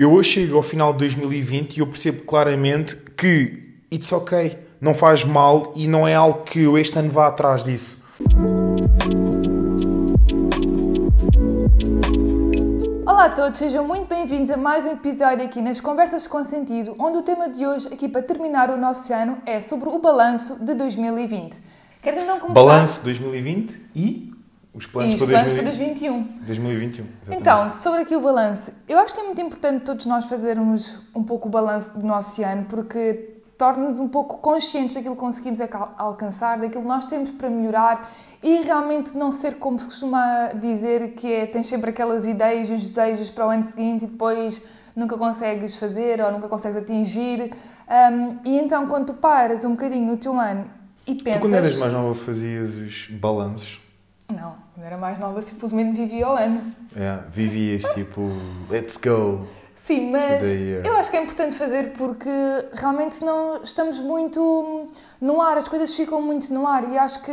eu 0.00 0.10
hoje 0.14 0.30
chego 0.30 0.56
ao 0.56 0.62
final 0.62 0.94
de 0.94 1.00
2020 1.00 1.76
e 1.76 1.80
eu 1.80 1.86
percebo 1.86 2.24
claramente 2.24 2.96
que 2.96 3.76
it's 3.92 4.10
ok, 4.10 4.58
não 4.80 4.94
faz 4.94 5.22
mal 5.24 5.74
e 5.76 5.86
não 5.86 6.08
é 6.08 6.14
algo 6.14 6.42
que 6.42 6.62
eu 6.62 6.78
este 6.78 6.98
ano 6.98 7.10
vá 7.10 7.26
atrás 7.26 7.62
disso. 7.62 8.02
Olá 13.04 13.26
a 13.26 13.28
todos, 13.28 13.58
sejam 13.58 13.86
muito 13.86 14.08
bem-vindos 14.08 14.50
a 14.50 14.56
mais 14.56 14.86
um 14.86 14.92
episódio 14.92 15.44
aqui 15.44 15.60
nas 15.60 15.82
Conversas 15.82 16.26
com 16.26 16.42
Sentido, 16.44 16.96
onde 16.98 17.18
o 17.18 17.22
tema 17.22 17.50
de 17.50 17.66
hoje, 17.66 17.86
aqui 17.88 18.08
para 18.08 18.22
terminar 18.22 18.70
o 18.70 18.78
nosso 18.78 19.12
ano, 19.12 19.36
é 19.44 19.60
sobre 19.60 19.90
o 19.90 19.98
balanço 19.98 20.64
de 20.64 20.72
2020. 20.72 21.60
Quero 22.00 22.20
então 22.20 22.40
começar... 22.40 22.54
Balanço 22.54 23.04
2020 23.04 23.78
e 23.94 24.29
os 24.72 24.86
planos, 24.86 25.14
e 25.14 25.16
os 25.16 25.22
para, 25.22 25.30
planos 25.30 25.52
2021. 25.54 26.24
para 26.24 26.32
2021. 26.44 26.46
2021. 26.46 27.04
exatamente. 27.04 27.40
Então, 27.40 27.70
sobre 27.70 28.00
aqui 28.02 28.14
o 28.16 28.20
balanço, 28.20 28.72
eu 28.88 28.98
acho 28.98 29.12
que 29.12 29.20
é 29.20 29.24
muito 29.24 29.40
importante 29.40 29.84
todos 29.84 30.06
nós 30.06 30.26
fazermos 30.26 30.98
um 31.14 31.22
pouco 31.24 31.48
o 31.48 31.50
balanço 31.50 31.98
do 31.98 32.06
nosso 32.06 32.42
ano, 32.44 32.64
porque 32.68 33.36
torna-nos 33.58 34.00
um 34.00 34.08
pouco 34.08 34.38
conscientes 34.38 34.94
daquilo 34.94 35.14
que 35.14 35.20
conseguimos 35.20 35.60
alca- 35.60 35.90
alcançar, 35.98 36.58
daquilo 36.58 36.82
que 36.82 36.88
nós 36.88 37.04
temos 37.04 37.30
para 37.30 37.50
melhorar 37.50 38.10
e 38.42 38.62
realmente 38.62 39.14
não 39.16 39.30
ser 39.30 39.56
como 39.56 39.78
se 39.78 39.84
costuma 39.86 40.48
dizer, 40.54 41.12
que 41.12 41.30
é 41.30 41.44
tens 41.46 41.66
sempre 41.66 41.90
aquelas 41.90 42.26
ideias 42.26 42.70
e 42.70 42.72
os 42.72 42.88
desejos 42.88 43.30
para 43.30 43.46
o 43.46 43.50
ano 43.50 43.64
seguinte 43.64 44.04
e 44.04 44.08
depois 44.08 44.62
nunca 44.96 45.18
consegues 45.18 45.76
fazer 45.76 46.22
ou 46.22 46.32
nunca 46.32 46.48
consegues 46.48 46.76
atingir. 46.78 47.52
Um, 47.86 48.38
e 48.44 48.58
então, 48.58 48.86
quando 48.86 49.06
tu 49.06 49.14
paras 49.14 49.64
um 49.64 49.72
bocadinho 49.72 50.06
no 50.06 50.16
teu 50.16 50.38
ano 50.40 50.64
e 51.06 51.16
Tu 51.16 51.24
pensas... 51.24 51.40
quando 51.42 51.54
eras 51.54 51.76
mais 51.76 51.92
nova 51.92 52.14
fazias 52.14 52.72
os 52.74 53.08
balanços? 53.10 53.79
Não, 54.30 54.54
quando 54.74 54.86
era 54.86 54.96
mais 54.96 55.18
nova 55.18 55.42
simplesmente 55.42 55.96
vivia 55.96 56.28
o 56.28 56.32
ano. 56.32 56.74
É, 56.96 57.18
vivias 57.30 57.82
tipo, 57.94 58.22
let's 58.68 58.96
go. 58.96 59.46
Sim, 59.74 60.10
mas 60.12 60.42
eu 60.84 60.94
acho 60.96 61.10
que 61.10 61.16
é 61.16 61.22
importante 61.22 61.54
fazer 61.54 61.94
porque 61.94 62.30
realmente 62.74 63.14
senão 63.14 63.62
estamos 63.62 63.98
muito 63.98 64.88
no 65.20 65.40
ar, 65.40 65.56
as 65.56 65.68
coisas 65.68 65.94
ficam 65.94 66.20
muito 66.20 66.52
no 66.52 66.66
ar 66.66 66.88
e 66.90 66.98
acho 66.98 67.22
que 67.22 67.32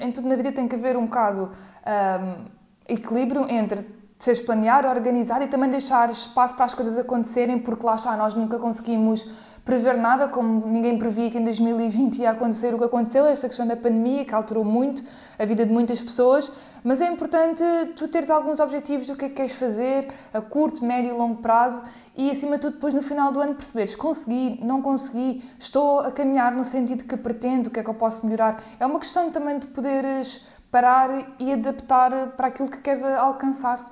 em 0.00 0.12
tudo 0.12 0.28
na 0.28 0.36
vida 0.36 0.52
tem 0.52 0.68
que 0.68 0.76
haver 0.76 0.96
um 0.96 1.06
bocado 1.06 1.50
hum, 1.86 2.44
equilíbrio 2.86 3.50
entre 3.50 3.86
seres 4.18 4.40
planear, 4.40 4.86
organizar 4.86 5.42
e 5.42 5.46
também 5.46 5.70
deixar 5.70 6.10
espaço 6.10 6.54
para 6.54 6.66
as 6.66 6.74
coisas 6.74 6.98
acontecerem 6.98 7.58
porque 7.58 7.84
lá 7.84 7.96
está, 7.96 8.14
nós 8.16 8.34
nunca 8.34 8.58
conseguimos 8.58 9.28
prever 9.66 9.96
nada, 9.96 10.28
como 10.28 10.64
ninguém 10.64 10.96
previa 10.96 11.28
que 11.28 11.38
em 11.38 11.44
2020 11.44 12.20
ia 12.20 12.30
acontecer 12.30 12.72
o 12.72 12.78
que 12.78 12.84
aconteceu, 12.84 13.26
esta 13.26 13.48
questão 13.48 13.66
da 13.66 13.76
pandemia 13.76 14.24
que 14.24 14.32
alterou 14.32 14.64
muito 14.64 15.02
a 15.36 15.44
vida 15.44 15.66
de 15.66 15.72
muitas 15.72 16.00
pessoas, 16.00 16.52
mas 16.84 17.00
é 17.00 17.08
importante 17.08 17.64
tu 17.96 18.06
teres 18.06 18.30
alguns 18.30 18.60
objetivos 18.60 19.08
do 19.08 19.16
que 19.16 19.24
é 19.24 19.28
que 19.28 19.34
queres 19.34 19.56
fazer 19.56 20.08
a 20.32 20.40
curto, 20.40 20.84
médio 20.84 21.10
e 21.12 21.18
longo 21.18 21.42
prazo 21.42 21.82
e 22.16 22.30
acima 22.30 22.52
de 22.52 22.62
tudo 22.62 22.74
depois 22.74 22.94
no 22.94 23.02
final 23.02 23.32
do 23.32 23.40
ano 23.40 23.56
perceberes 23.56 23.96
consegui, 23.96 24.60
não 24.64 24.80
consegui, 24.80 25.42
estou 25.58 25.98
a 25.98 26.12
caminhar 26.12 26.52
no 26.52 26.64
sentido 26.64 27.02
que 27.02 27.16
pretendo, 27.16 27.66
o 27.66 27.70
que 27.70 27.80
é 27.80 27.82
que 27.82 27.90
eu 27.90 27.94
posso 27.94 28.24
melhorar. 28.24 28.62
É 28.78 28.86
uma 28.86 29.00
questão 29.00 29.32
também 29.32 29.58
de 29.58 29.66
poderes 29.66 30.46
parar 30.70 31.10
e 31.40 31.52
adaptar 31.52 32.28
para 32.36 32.46
aquilo 32.46 32.70
que 32.70 32.78
queres 32.78 33.02
alcançar. 33.02 33.84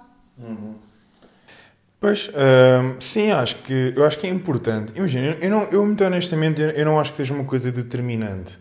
Pois, 2.05 2.29
hum, 2.29 3.01
sim, 3.01 3.31
acho 3.31 3.57
que, 3.63 3.95
eu 3.97 4.05
acho 4.05 4.19
que 4.19 4.27
é 4.27 4.31
importante. 4.31 4.93
Imagina, 4.95 5.39
eu, 5.41 5.49
não, 5.49 5.63
eu 5.73 5.87
muito 5.87 6.05
honestamente, 6.05 6.61
eu 6.61 6.85
não 6.85 7.01
acho 7.01 7.13
que 7.13 7.17
seja 7.17 7.33
uma 7.33 7.45
coisa 7.45 7.73
determinante. 7.73 8.59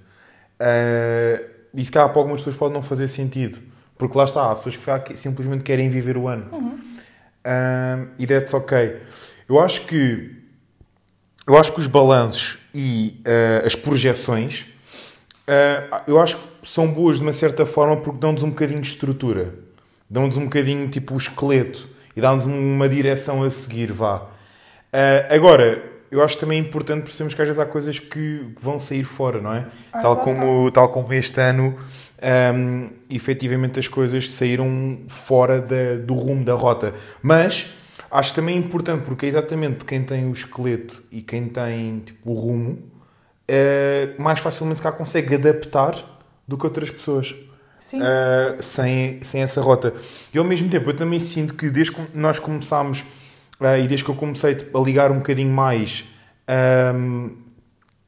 Uh, 0.62 1.44
e 1.74 1.84
se 1.84 1.92
calhar 1.92 2.08
para 2.08 2.20
algumas 2.20 2.40
pessoas 2.40 2.56
pode 2.56 2.74
não 2.74 2.82
fazer 2.82 3.10
sentido. 3.10 3.60
Porque 3.98 4.18
lá 4.18 4.24
está, 4.24 4.50
há 4.50 4.56
pessoas 4.56 4.78
que, 4.78 4.82
se 4.82 4.86
calhar, 4.86 5.04
que 5.04 5.18
simplesmente 5.18 5.62
querem 5.62 5.90
viver 5.90 6.16
o 6.16 6.30
ano. 6.30 6.46
Hum, 6.54 8.08
e 8.18 8.26
that's 8.26 8.54
ok. 8.54 9.02
Eu 9.50 9.60
acho 9.60 9.88
que, 9.88 10.38
eu 11.46 11.58
acho 11.58 11.74
que 11.74 11.82
os 11.82 11.88
balanços 11.88 12.60
e 12.74 13.22
uh, 13.28 13.68
as 13.68 13.76
projeções, 13.76 14.68
uh, 15.50 16.02
eu 16.08 16.18
acho 16.22 16.38
que 16.38 16.70
são 16.70 16.88
boas 16.88 17.18
de 17.18 17.24
uma 17.24 17.34
certa 17.34 17.66
forma 17.66 17.98
porque 17.98 18.20
dão-nos 18.20 18.42
um 18.42 18.52
bocadinho 18.52 18.80
de 18.80 18.88
estrutura. 18.88 19.54
Dão-nos 20.10 20.38
um 20.38 20.46
bocadinho 20.46 20.88
tipo 20.88 21.14
o 21.14 21.18
esqueleto 21.18 21.92
e 22.16 22.22
dão-nos 22.22 22.46
uma 22.46 22.88
direção 22.88 23.44
a 23.44 23.50
seguir, 23.50 23.92
vá. 23.92 24.18
Uh, 24.18 25.34
agora, 25.34 25.84
eu 26.12 26.24
acho 26.24 26.38
também 26.38 26.60
importante 26.60 27.04
percebermos 27.04 27.34
que 27.34 27.42
às 27.42 27.48
vezes 27.48 27.60
há 27.60 27.66
coisas 27.66 27.98
que 27.98 28.46
vão 28.60 28.80
sair 28.80 29.04
fora, 29.04 29.42
não 29.42 29.52
é? 29.54 29.66
Ah, 29.92 30.00
tal, 30.00 30.18
como, 30.18 30.70
tal 30.70 30.90
como 30.90 31.12
este 31.12 31.42
ano, 31.42 31.76
um, 32.56 32.90
efetivamente 33.10 33.80
as 33.80 33.88
coisas 33.88 34.30
saíram 34.30 35.00
fora 35.08 35.60
da- 35.60 35.98
do 35.98 36.14
rumo 36.14 36.46
da 36.46 36.54
rota. 36.54 36.94
Mas 37.22 37.68
acho 38.12 38.34
também 38.36 38.56
importante 38.58 39.04
porque 39.06 39.26
é 39.26 39.30
exatamente 39.30 39.86
quem 39.86 40.04
tem 40.04 40.30
o 40.30 40.32
esqueleto 40.32 41.02
e 41.12 41.20
quem 41.22 41.48
tem 41.48 42.02
tipo, 42.06 42.32
o 42.32 42.36
rumo, 42.36 42.72
uh, 43.50 44.22
mais 44.22 44.40
facilmente 44.40 44.80
se 44.82 44.92
consegue 44.92 45.34
adaptar 45.34 45.96
do 46.48 46.58
que 46.58 46.66
outras 46.66 46.92
pessoas. 46.92 47.34
Uh, 47.92 48.62
sem, 48.62 49.22
sem 49.22 49.42
essa 49.42 49.62
rota. 49.62 49.94
E 50.34 50.38
ao 50.38 50.44
mesmo 50.44 50.70
tempo, 50.70 50.90
eu 50.90 50.96
também 50.96 51.20
sinto 51.20 51.54
que 51.54 51.70
desde 51.70 51.94
que 51.94 52.02
nós 52.14 52.40
começámos 52.40 53.02
uh, 53.60 53.78
e 53.80 53.88
desde 53.88 54.04
que 54.04 54.12
eu 54.12 54.16
comecei 54.16 54.56
tipo, 54.56 54.78
a 54.78 54.84
ligar 54.84 55.12
um 55.12 55.18
bocadinho 55.18 55.52
mais 55.52 56.06
um, 56.96 57.36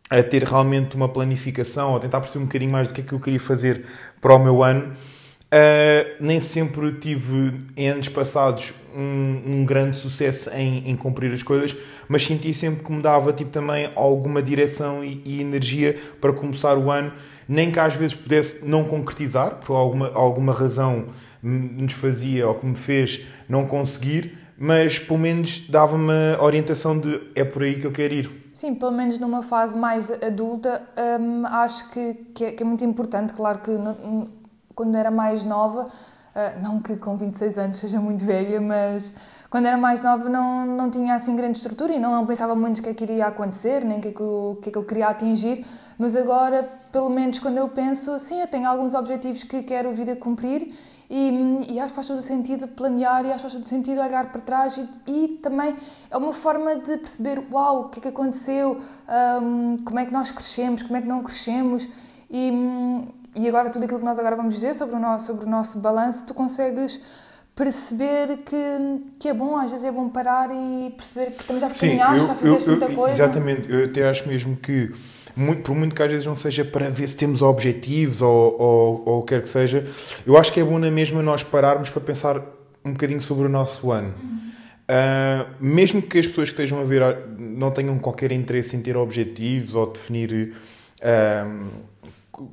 a 0.09 0.21
ter 0.21 0.43
realmente 0.43 0.95
uma 0.95 1.09
planificação, 1.09 1.95
a 1.95 1.99
tentar 1.99 2.19
perceber 2.19 2.43
um 2.43 2.47
bocadinho 2.47 2.71
mais 2.71 2.87
do 2.87 2.93
que 2.93 3.01
é 3.01 3.03
que 3.03 3.13
eu 3.13 3.19
queria 3.19 3.39
fazer 3.39 3.85
para 4.21 4.33
o 4.33 4.39
meu 4.39 4.63
ano, 4.63 4.93
uh, 4.93 6.15
nem 6.19 6.39
sempre 6.39 6.91
tive 6.93 7.53
em 7.75 7.89
anos 7.89 8.09
passados 8.09 8.73
um, 8.95 9.41
um 9.45 9.65
grande 9.65 9.97
sucesso 9.97 10.49
em, 10.51 10.89
em 10.89 10.95
cumprir 10.95 11.33
as 11.33 11.43
coisas, 11.43 11.75
mas 12.07 12.23
senti 12.23 12.53
sempre 12.53 12.83
que 12.83 12.91
me 12.91 13.01
dava 13.01 13.33
tipo, 13.33 13.49
também 13.49 13.89
alguma 13.95 14.41
direção 14.41 15.03
e, 15.03 15.21
e 15.25 15.41
energia 15.41 15.97
para 16.21 16.31
começar 16.33 16.77
o 16.77 16.91
ano, 16.91 17.11
nem 17.47 17.71
que 17.71 17.79
às 17.79 17.93
vezes 17.95 18.13
pudesse 18.15 18.63
não 18.65 18.83
concretizar, 18.83 19.55
por 19.65 19.75
alguma, 19.75 20.11
alguma 20.13 20.53
razão 20.53 21.05
nos 21.41 21.93
fazia 21.93 22.47
ou 22.47 22.55
que 22.55 22.65
me 22.65 22.75
fez 22.75 23.25
não 23.47 23.65
conseguir, 23.67 24.37
mas 24.57 24.97
pelo 24.97 25.19
menos 25.19 25.67
dava-me 25.69 26.11
a 26.39 26.43
orientação 26.43 26.97
de 26.99 27.21
é 27.35 27.43
por 27.43 27.61
aí 27.63 27.79
que 27.79 27.85
eu 27.85 27.91
quero 27.91 28.13
ir. 28.13 28.49
Sim, 28.53 28.73
pelo 28.73 28.91
menos 28.93 29.19
numa 29.19 29.43
fase 29.43 29.77
mais 29.77 30.09
adulta, 30.09 30.81
hum, 31.19 31.43
acho 31.45 31.89
que, 31.89 32.13
que, 32.33 32.45
é, 32.45 32.51
que 32.53 32.63
é 32.63 32.65
muito 32.65 32.83
importante. 32.85 33.33
Claro 33.33 33.59
que 33.59 33.69
no- 33.71 34.29
quando 34.73 34.95
era 34.95 35.11
mais 35.11 35.43
nova, 35.43 35.85
ah, 36.33 36.53
não 36.61 36.81
que 36.81 36.95
com 36.95 37.15
26 37.17 37.57
anos 37.57 37.77
seja 37.77 37.99
muito 37.99 38.25
velha, 38.25 38.59
mas 38.61 39.13
quando 39.55 39.67
era 39.67 39.77
mais 39.77 40.01
nova 40.01 40.27
não, 40.27 40.65
não 40.65 40.91
tinha 40.91 41.15
assim 41.15 41.33
grande 41.33 41.59
estrutura 41.59 41.93
e 41.93 41.97
não, 41.97 42.11
não 42.11 42.25
pensava 42.25 42.53
muito 42.53 42.79
o 42.79 42.83
que 42.83 42.89
é 42.89 42.93
que 42.93 43.05
iria 43.05 43.27
acontecer, 43.27 43.85
nem 43.85 43.99
o 43.99 44.01
que 44.01 44.09
é 44.09 44.11
que 44.11 44.19
eu, 44.19 44.59
que 44.61 44.67
é 44.67 44.71
que 44.73 44.77
eu 44.77 44.83
queria 44.83 45.07
atingir. 45.07 45.65
Mas 45.97 46.13
agora, 46.13 46.69
pelo 46.91 47.09
menos 47.09 47.39
quando 47.39 47.57
eu 47.57 47.69
penso, 47.69 48.19
sim, 48.19 48.41
eu 48.41 48.47
tenho 48.47 48.67
alguns 48.67 48.93
objetivos 48.93 49.43
que 49.43 49.63
quero 49.63 49.93
vir 49.93 50.11
a 50.11 50.15
cumprir 50.17 50.73
e, 51.09 51.69
e 51.69 51.79
acho 51.79 51.93
que 51.93 51.95
faz 51.95 52.05
todo 52.05 52.19
o 52.19 52.21
sentido 52.21 52.67
planear 52.67 53.25
e 53.25 53.29
acho 53.29 53.35
que 53.35 53.41
faz 53.43 53.53
todo 53.53 53.63
o 53.63 53.69
sentido 53.69 54.01
olhar 54.01 54.29
para 54.29 54.41
trás 54.41 54.75
e, 54.75 54.89
e 55.07 55.27
também 55.41 55.73
é 56.11 56.17
uma 56.17 56.33
forma 56.33 56.75
de 56.75 56.97
perceber, 56.97 57.41
uau, 57.49 57.83
o 57.83 57.89
que 57.89 57.99
é 57.99 58.01
que 58.01 58.07
aconteceu, 58.09 58.81
hum, 59.41 59.77
como 59.85 59.97
é 59.97 60.05
que 60.05 60.11
nós 60.11 60.31
crescemos, 60.31 60.83
como 60.83 60.97
é 60.97 61.01
que 61.01 61.07
não 61.07 61.23
crescemos 61.23 61.87
e, 62.29 62.51
hum, 62.51 63.07
e 63.33 63.47
agora 63.47 63.69
tudo 63.69 63.85
aquilo 63.85 63.99
que 63.99 64.05
nós 64.05 64.19
agora 64.19 64.35
vamos 64.35 64.53
dizer 64.53 64.75
sobre 64.75 64.97
o 64.97 64.99
nosso, 64.99 65.27
sobre 65.27 65.45
o 65.45 65.49
nosso 65.49 65.79
balanço, 65.79 66.25
tu 66.25 66.33
consegues 66.33 67.01
perceber 67.55 68.37
que, 68.45 68.57
que 69.17 69.29
é 69.29 69.33
bom, 69.33 69.55
às 69.55 69.71
vezes 69.71 69.85
é 69.85 69.91
bom 69.91 70.09
parar 70.09 70.49
e 70.51 70.91
perceber 70.91 71.31
que 71.31 71.43
também 71.45 71.61
já 71.61 71.69
caminhaste, 71.69 72.27
já 72.27 72.35
fizeste 72.35 72.69
muita 72.69 72.87
coisa. 72.89 73.13
exatamente. 73.13 73.71
Eu 73.71 73.85
até 73.85 74.07
acho 74.07 74.27
mesmo 74.27 74.57
que, 74.57 74.91
muito, 75.35 75.61
por 75.61 75.73
muito 75.73 75.95
que 75.95 76.03
às 76.03 76.11
vezes 76.11 76.25
não 76.25 76.35
seja 76.35 76.65
para 76.65 76.89
ver 76.89 77.07
se 77.07 77.15
temos 77.15 77.41
objetivos 77.41 78.21
ou, 78.21 78.61
ou, 78.61 79.03
ou 79.05 79.19
o 79.19 79.23
que 79.23 79.33
quer 79.33 79.41
que 79.41 79.49
seja, 79.49 79.87
eu 80.25 80.37
acho 80.37 80.51
que 80.51 80.59
é 80.59 80.63
bom 80.63 80.77
na 80.77 80.91
mesma 80.91 81.23
nós 81.23 81.43
pararmos 81.43 81.89
para 81.89 82.01
pensar 82.01 82.41
um 82.83 82.91
bocadinho 82.91 83.21
sobre 83.21 83.45
o 83.45 83.49
nosso 83.49 83.91
ano. 83.91 84.13
Ah, 84.87 85.47
mesmo 85.59 86.01
que 86.01 86.19
as 86.19 86.27
pessoas 86.27 86.49
que 86.49 86.61
estejam 86.61 86.79
a 86.79 86.83
ver 86.83 87.01
ah, 87.01 87.17
não 87.39 87.71
tenham 87.71 87.97
qualquer 87.97 88.31
interesse 88.31 88.75
em 88.75 88.81
ter 88.81 88.95
objetivos 88.95 89.73
ou 89.73 89.87
definir 89.87 90.55
ah, 91.01 91.47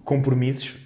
compromissos, 0.04 0.76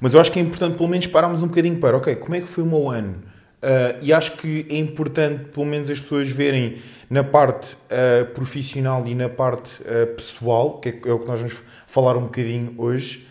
mas 0.00 0.14
eu 0.14 0.20
acho 0.20 0.32
que 0.32 0.38
é 0.38 0.42
importante 0.42 0.76
pelo 0.76 0.88
menos 0.88 1.06
pararmos 1.06 1.42
um 1.42 1.48
bocadinho 1.48 1.78
para, 1.78 1.96
ok, 1.96 2.16
como 2.16 2.34
é 2.34 2.40
que 2.40 2.46
foi 2.46 2.64
o 2.64 2.66
meu 2.66 2.88
ano? 2.88 3.22
Uh, 3.62 4.00
e 4.00 4.10
acho 4.10 4.38
que 4.38 4.66
é 4.70 4.78
importante 4.78 5.44
pelo 5.52 5.66
menos 5.66 5.90
as 5.90 6.00
pessoas 6.00 6.30
verem 6.30 6.78
na 7.10 7.22
parte 7.22 7.74
uh, 7.74 8.24
profissional 8.32 9.06
e 9.06 9.14
na 9.14 9.28
parte 9.28 9.82
uh, 9.82 10.06
pessoal, 10.16 10.80
que 10.80 10.88
é, 10.88 11.00
é 11.04 11.12
o 11.12 11.18
que 11.18 11.28
nós 11.28 11.40
vamos 11.40 11.56
falar 11.86 12.16
um 12.16 12.22
bocadinho 12.22 12.74
hoje, 12.78 13.26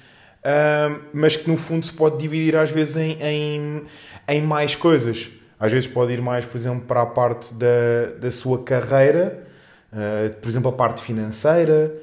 mas 1.14 1.36
que 1.36 1.50
no 1.50 1.58
fundo 1.58 1.86
se 1.86 1.92
pode 1.92 2.18
dividir 2.18 2.56
às 2.56 2.72
vezes 2.72 2.96
em, 2.96 3.18
em, 3.22 3.84
em 4.28 4.42
mais 4.42 4.74
coisas. 4.74 5.30
Às 5.60 5.72
vezes 5.72 5.88
pode 5.88 6.14
ir 6.14 6.22
mais, 6.22 6.46
por 6.46 6.58
exemplo, 6.58 6.86
para 6.88 7.02
a 7.02 7.06
parte 7.06 7.54
da, 7.54 8.18
da 8.20 8.32
sua 8.32 8.64
carreira, 8.64 9.46
por 10.42 10.48
exemplo, 10.48 10.70
a 10.70 10.74
parte 10.74 11.02
financeira, 11.02 11.94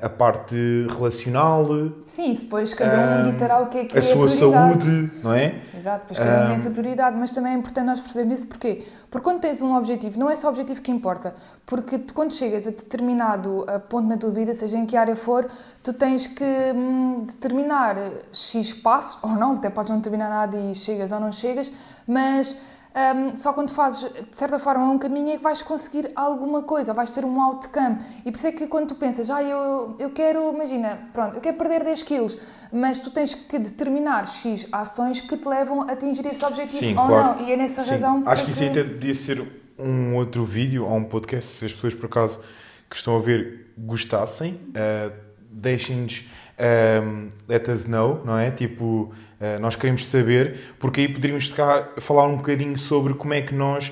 a 0.00 0.08
parte 0.08 0.86
relacional. 0.88 1.66
Sim, 2.06 2.30
isso 2.30 2.44
depois 2.44 2.72
cada 2.72 3.18
um 3.18 3.32
ditará 3.32 3.60
o 3.60 3.66
que 3.66 3.78
é 3.78 3.84
que 3.84 3.96
a 3.96 3.98
é 3.98 4.02
sua 4.02 4.26
a 4.26 4.28
saúde, 4.28 5.10
não 5.22 5.34
é? 5.34 5.60
Exato, 5.76 6.00
depois 6.02 6.18
cada 6.18 6.44
um 6.44 6.46
tem 6.46 6.56
a 6.56 6.58
sua 6.60 6.70
prioridade, 6.70 7.16
mas 7.16 7.32
também 7.32 7.52
é 7.52 7.56
importante 7.56 7.86
nós 7.86 8.00
percebermos 8.00 8.38
isso 8.38 8.48
porquê? 8.48 8.86
Porque 9.10 9.24
quando 9.24 9.40
tens 9.40 9.60
um 9.60 9.74
objetivo, 9.74 10.20
não 10.20 10.30
é 10.30 10.36
só 10.36 10.46
o 10.46 10.50
objetivo 10.50 10.80
que 10.80 10.92
importa, 10.92 11.34
porque 11.66 11.98
quando 12.14 12.32
chegas 12.32 12.68
a 12.68 12.70
determinado 12.70 13.66
ponto 13.88 14.06
na 14.06 14.16
tua 14.16 14.30
vida, 14.30 14.54
seja 14.54 14.78
em 14.78 14.86
que 14.86 14.96
área 14.96 15.16
for, 15.16 15.50
tu 15.82 15.92
tens 15.92 16.28
que 16.28 16.44
hum, 16.44 17.24
determinar 17.26 17.96
X 18.32 18.72
passos, 18.72 19.18
ou 19.20 19.30
não, 19.30 19.54
até 19.54 19.68
podes 19.68 19.90
não 19.90 19.98
determinar 19.98 20.28
nada 20.28 20.56
e 20.56 20.76
chegas 20.76 21.10
ou 21.10 21.18
não 21.18 21.32
chegas, 21.32 21.72
mas 22.06 22.56
um, 22.92 23.36
só 23.36 23.52
quando 23.52 23.70
fazes, 23.70 24.10
de 24.10 24.36
certa 24.36 24.58
forma, 24.58 24.84
um 24.90 24.98
caminho 24.98 25.30
é 25.30 25.36
que 25.36 25.42
vais 25.42 25.62
conseguir 25.62 26.10
alguma 26.14 26.62
coisa, 26.62 26.92
vais 26.92 27.10
ter 27.10 27.24
um 27.24 27.40
outcome. 27.40 27.98
E 28.24 28.30
por 28.32 28.38
isso 28.38 28.46
é 28.46 28.52
que 28.52 28.66
quando 28.66 28.88
tu 28.88 28.94
pensas, 28.96 29.30
ah, 29.30 29.42
eu, 29.42 29.94
eu 29.98 30.10
quero, 30.10 30.52
imagina, 30.52 30.98
pronto, 31.12 31.36
eu 31.36 31.40
quero 31.40 31.56
perder 31.56 31.84
10 31.84 32.02
quilos, 32.02 32.36
mas 32.72 32.98
tu 32.98 33.10
tens 33.10 33.34
que 33.34 33.58
determinar 33.58 34.26
X 34.26 34.66
ações 34.72 35.20
que 35.20 35.36
te 35.36 35.48
levam 35.48 35.82
a 35.82 35.92
atingir 35.92 36.26
esse 36.26 36.44
objetivo 36.44 36.78
Sim, 36.78 36.96
ou 36.96 37.06
claro. 37.06 37.40
não. 37.40 37.48
E 37.48 37.52
é 37.52 37.56
nessa 37.56 37.82
Sim. 37.82 37.90
razão 37.90 38.22
Acho 38.26 38.44
que 38.44 38.50
isso 38.50 38.62
aí 38.62 38.70
até 38.70 38.82
podia 38.82 39.14
ser 39.14 39.46
um 39.78 40.16
outro 40.16 40.44
vídeo 40.44 40.84
ou 40.84 40.96
um 40.96 41.04
podcast, 41.04 41.48
se 41.48 41.64
as 41.64 41.72
pessoas 41.72 41.94
por 41.94 42.06
acaso 42.06 42.40
que 42.88 42.96
estão 42.96 43.16
a 43.16 43.20
ver 43.20 43.72
gostassem, 43.78 44.54
uh, 44.54 45.12
deixem-nos 45.50 46.24
um, 46.60 47.28
let 47.48 47.68
us 47.68 47.86
know, 47.86 48.22
não 48.24 48.38
é? 48.38 48.50
Tipo, 48.50 49.12
nós 49.60 49.74
queremos 49.74 50.06
saber, 50.06 50.74
porque 50.78 51.00
aí 51.00 51.08
poderíamos 51.08 51.48
ficar, 51.48 51.94
falar 51.98 52.26
um 52.26 52.36
bocadinho 52.36 52.78
sobre 52.78 53.14
como 53.14 53.32
é 53.32 53.40
que 53.40 53.54
nós. 53.54 53.90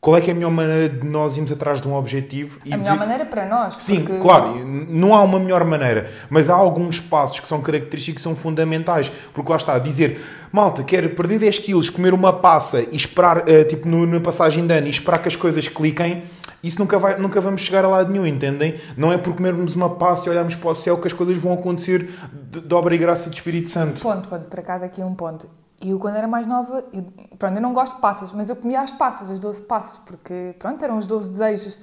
Qual 0.00 0.16
é 0.16 0.20
que 0.20 0.30
é 0.30 0.32
a 0.32 0.34
melhor 0.34 0.52
maneira 0.52 0.88
de 0.88 1.04
nós 1.04 1.36
irmos 1.36 1.50
atrás 1.50 1.80
de 1.80 1.88
um 1.88 1.94
objetivo? 1.94 2.60
A 2.70 2.76
melhor 2.76 2.92
de... 2.92 2.98
maneira 2.98 3.26
para 3.26 3.46
nós. 3.46 3.76
Sim, 3.80 4.04
porque... 4.04 4.20
claro, 4.20 4.64
não 4.64 5.12
há 5.12 5.22
uma 5.22 5.40
melhor 5.40 5.64
maneira, 5.64 6.08
mas 6.30 6.48
há 6.48 6.54
alguns 6.54 7.00
passos 7.00 7.40
que 7.40 7.48
são 7.48 7.60
característicos 7.60 8.18
que 8.18 8.22
são 8.22 8.36
fundamentais. 8.36 9.10
Porque 9.34 9.50
lá 9.50 9.56
está, 9.56 9.76
dizer, 9.76 10.20
malta, 10.52 10.84
quero 10.84 11.10
perder 11.10 11.40
10 11.40 11.58
quilos, 11.58 11.90
comer 11.90 12.14
uma 12.14 12.32
passa 12.32 12.80
e 12.80 12.94
esperar, 12.94 13.38
uh, 13.38 13.64
tipo, 13.68 13.88
no, 13.88 14.06
na 14.06 14.20
passagem 14.20 14.64
de 14.64 14.72
ano 14.72 14.86
e 14.86 14.90
esperar 14.90 15.18
que 15.18 15.26
as 15.26 15.34
coisas 15.34 15.66
cliquem, 15.66 16.22
isso 16.62 16.78
nunca, 16.78 16.96
vai, 16.96 17.18
nunca 17.18 17.40
vamos 17.40 17.62
chegar 17.62 17.84
a 17.84 17.88
lado 17.88 18.12
nenhum, 18.12 18.26
entendem? 18.26 18.76
Não 18.96 19.12
é 19.12 19.18
por 19.18 19.34
comermos 19.34 19.74
uma 19.74 19.90
passa 19.90 20.28
e 20.28 20.30
olharmos 20.30 20.54
para 20.54 20.70
o 20.70 20.74
céu 20.76 20.96
que 20.98 21.08
as 21.08 21.12
coisas 21.12 21.36
vão 21.38 21.52
acontecer 21.52 22.08
de, 22.50 22.60
de 22.60 22.74
obra 22.74 22.94
e 22.94 22.98
graça 22.98 23.28
de 23.28 23.34
Espírito 23.34 23.68
Santo. 23.68 24.00
Ponto, 24.00 24.28
ponto, 24.28 24.44
por 24.44 24.60
acaso 24.60 24.84
aqui 24.84 25.02
um 25.02 25.14
ponto. 25.14 25.48
E 25.80 25.90
eu, 25.90 25.98
quando 25.98 26.16
era 26.16 26.26
mais 26.26 26.46
nova, 26.46 26.84
eu, 26.92 27.04
pronto, 27.38 27.56
eu 27.56 27.62
não 27.62 27.72
gosto 27.72 27.94
de 27.96 28.00
passas, 28.00 28.32
mas 28.32 28.50
eu 28.50 28.56
comia 28.56 28.80
as 28.80 28.90
passas, 28.90 29.30
as 29.30 29.38
12 29.38 29.62
passas, 29.62 29.98
porque, 29.98 30.54
pronto, 30.58 30.82
eram 30.84 30.98
os 30.98 31.06
12 31.06 31.30
desejos. 31.30 31.78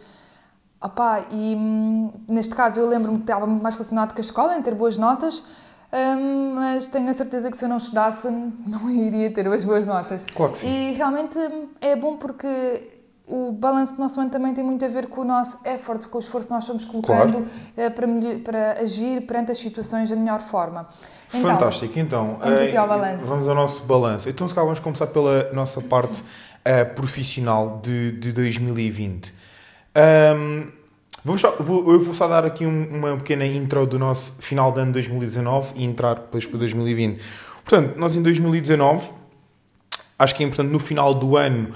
Opá, 0.82 1.26
e 1.32 1.56
hum, 1.56 2.12
neste 2.28 2.54
caso 2.54 2.80
eu 2.80 2.88
lembro-me 2.88 3.18
que 3.18 3.24
estava 3.24 3.48
muito 3.48 3.64
mais 3.64 3.76
relacionado 3.76 4.14
com 4.14 4.20
a 4.20 4.22
escola, 4.22 4.58
em 4.58 4.62
ter 4.62 4.76
boas 4.76 4.98
notas, 4.98 5.42
hum, 5.94 6.56
mas 6.56 6.88
tenho 6.88 7.10
a 7.10 7.14
certeza 7.14 7.50
que 7.50 7.58
se 7.58 7.64
eu 7.64 7.70
não 7.70 7.78
estudasse 7.78 8.28
não 8.68 8.90
iria 8.90 9.32
ter 9.32 9.48
as 9.48 9.64
boas 9.64 9.86
notas. 9.86 10.26
Claro 10.36 10.52
que 10.52 10.58
sim. 10.60 10.68
E 10.68 10.94
realmente 10.94 11.38
hum, 11.40 11.70
é 11.80 11.96
bom 11.96 12.18
porque 12.18 12.95
o 13.28 13.52
balanço 13.52 13.96
do 13.96 14.02
nosso 14.02 14.20
ano 14.20 14.30
também 14.30 14.54
tem 14.54 14.64
muito 14.64 14.86
a 14.86 14.88
ver 14.88 15.08
com 15.08 15.22
o 15.22 15.26
nosso 15.26 15.60
effort, 15.66 16.08
com 16.08 16.18
o 16.18 16.22
esforço 16.22 16.48
que 16.48 16.54
nós 16.54 16.64
estamos 16.64 16.86
colocando 16.86 17.48
claro. 17.74 17.92
para, 17.92 18.40
para 18.44 18.80
agir 18.82 19.22
perante 19.22 19.52
as 19.52 19.58
situações 19.58 20.10
da 20.10 20.16
melhor 20.16 20.40
forma. 20.40 20.88
Então, 21.30 21.42
Fantástico, 21.42 21.98
então. 21.98 22.38
Vamos 22.40 22.62
aqui 22.62 22.78
ao 22.78 22.88
balanço. 22.88 23.26
Vamos 23.26 23.50
ao 23.50 23.56
nosso 23.56 23.84
balanço. 23.84 24.30
Então, 24.30 24.48
se 24.48 24.54
calhar, 24.54 24.66
vamos 24.66 24.80
começar 24.80 25.08
pela 25.08 25.52
nossa 25.54 25.82
parte 25.82 26.22
uh, 26.22 26.94
profissional 26.94 27.82
de, 27.84 28.12
de 28.12 28.32
2020. 28.32 29.34
Um, 29.96 30.68
vamos 31.24 31.42
só, 31.42 31.56
vou, 31.60 31.92
eu 31.92 32.04
vou 32.04 32.14
só 32.14 32.28
dar 32.28 32.46
aqui 32.46 32.64
um, 32.64 32.96
uma 32.96 33.18
pequena 33.18 33.46
intro 33.46 33.88
do 33.88 33.98
nosso 33.98 34.34
final 34.40 34.72
de 34.72 34.82
ano 34.82 34.94
2019 34.94 35.74
e 35.76 35.84
entrar 35.84 36.16
depois 36.16 36.46
para 36.46 36.60
2020. 36.60 37.20
Portanto, 37.64 37.98
nós 37.98 38.16
em 38.16 38.22
2019, 38.22 39.10
acho 40.20 40.36
que 40.36 40.44
é 40.44 40.46
importante 40.46 40.72
no 40.72 40.80
final 40.80 41.14
do 41.16 41.36
ano, 41.36 41.70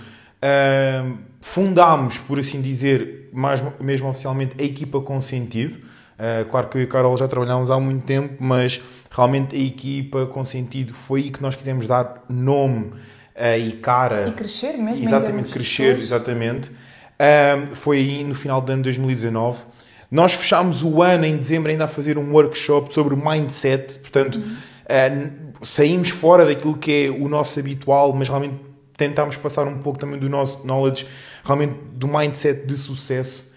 fundámos, 1.41 2.17
por 2.17 2.39
assim 2.39 2.61
dizer, 2.61 3.29
mais, 3.33 3.63
mesmo 3.79 4.09
oficialmente, 4.09 4.55
a 4.59 4.63
equipa 4.63 4.99
com 5.01 5.21
sentido. 5.21 5.77
Uh, 5.77 6.45
claro 6.49 6.67
que 6.67 6.77
eu 6.77 6.81
e 6.81 6.83
a 6.83 6.87
Carol 6.87 7.17
já 7.17 7.27
trabalhámos 7.27 7.71
há 7.71 7.79
muito 7.79 8.05
tempo, 8.05 8.35
mas 8.39 8.81
realmente 9.09 9.55
a 9.55 9.59
equipa 9.59 10.25
com 10.25 10.43
sentido 10.43 10.93
foi 10.93 11.21
aí 11.21 11.31
que 11.31 11.41
nós 11.41 11.55
quisemos 11.55 11.87
dar 11.87 12.25
nome 12.27 12.87
uh, 12.87 13.57
e 13.57 13.71
cara. 13.73 14.27
E 14.27 14.33
crescer 14.33 14.73
mesmo. 14.73 15.03
Exatamente, 15.03 15.49
crescer, 15.49 15.97
exatamente. 15.97 16.69
Uh, 16.69 17.73
foi 17.73 17.97
aí 17.97 18.23
no 18.23 18.35
final 18.35 18.59
do 18.59 18.69
ano 18.71 18.81
de 18.81 18.89
2019. 18.89 19.63
Nós 20.11 20.33
fechámos 20.33 20.83
o 20.83 21.01
ano 21.01 21.23
em 21.23 21.37
dezembro 21.37 21.71
ainda 21.71 21.85
a 21.85 21.87
fazer 21.87 22.17
um 22.17 22.33
workshop 22.33 22.93
sobre 22.93 23.15
mindset, 23.15 23.99
portanto, 23.99 24.39
uhum. 24.39 25.53
saímos 25.61 26.09
fora 26.09 26.45
daquilo 26.45 26.75
que 26.75 27.05
é 27.05 27.09
o 27.11 27.29
nosso 27.29 27.59
habitual, 27.59 28.11
mas 28.13 28.27
realmente 28.27 28.55
tentámos 28.99 29.35
passar 29.37 29.65
um 29.65 29.79
pouco 29.79 29.97
também 29.97 30.19
do 30.19 30.29
nosso 30.29 30.59
knowledge, 30.63 31.07
realmente 31.43 31.73
do 31.93 32.07
mindset 32.07 32.67
de 32.67 32.77
sucesso 32.77 33.49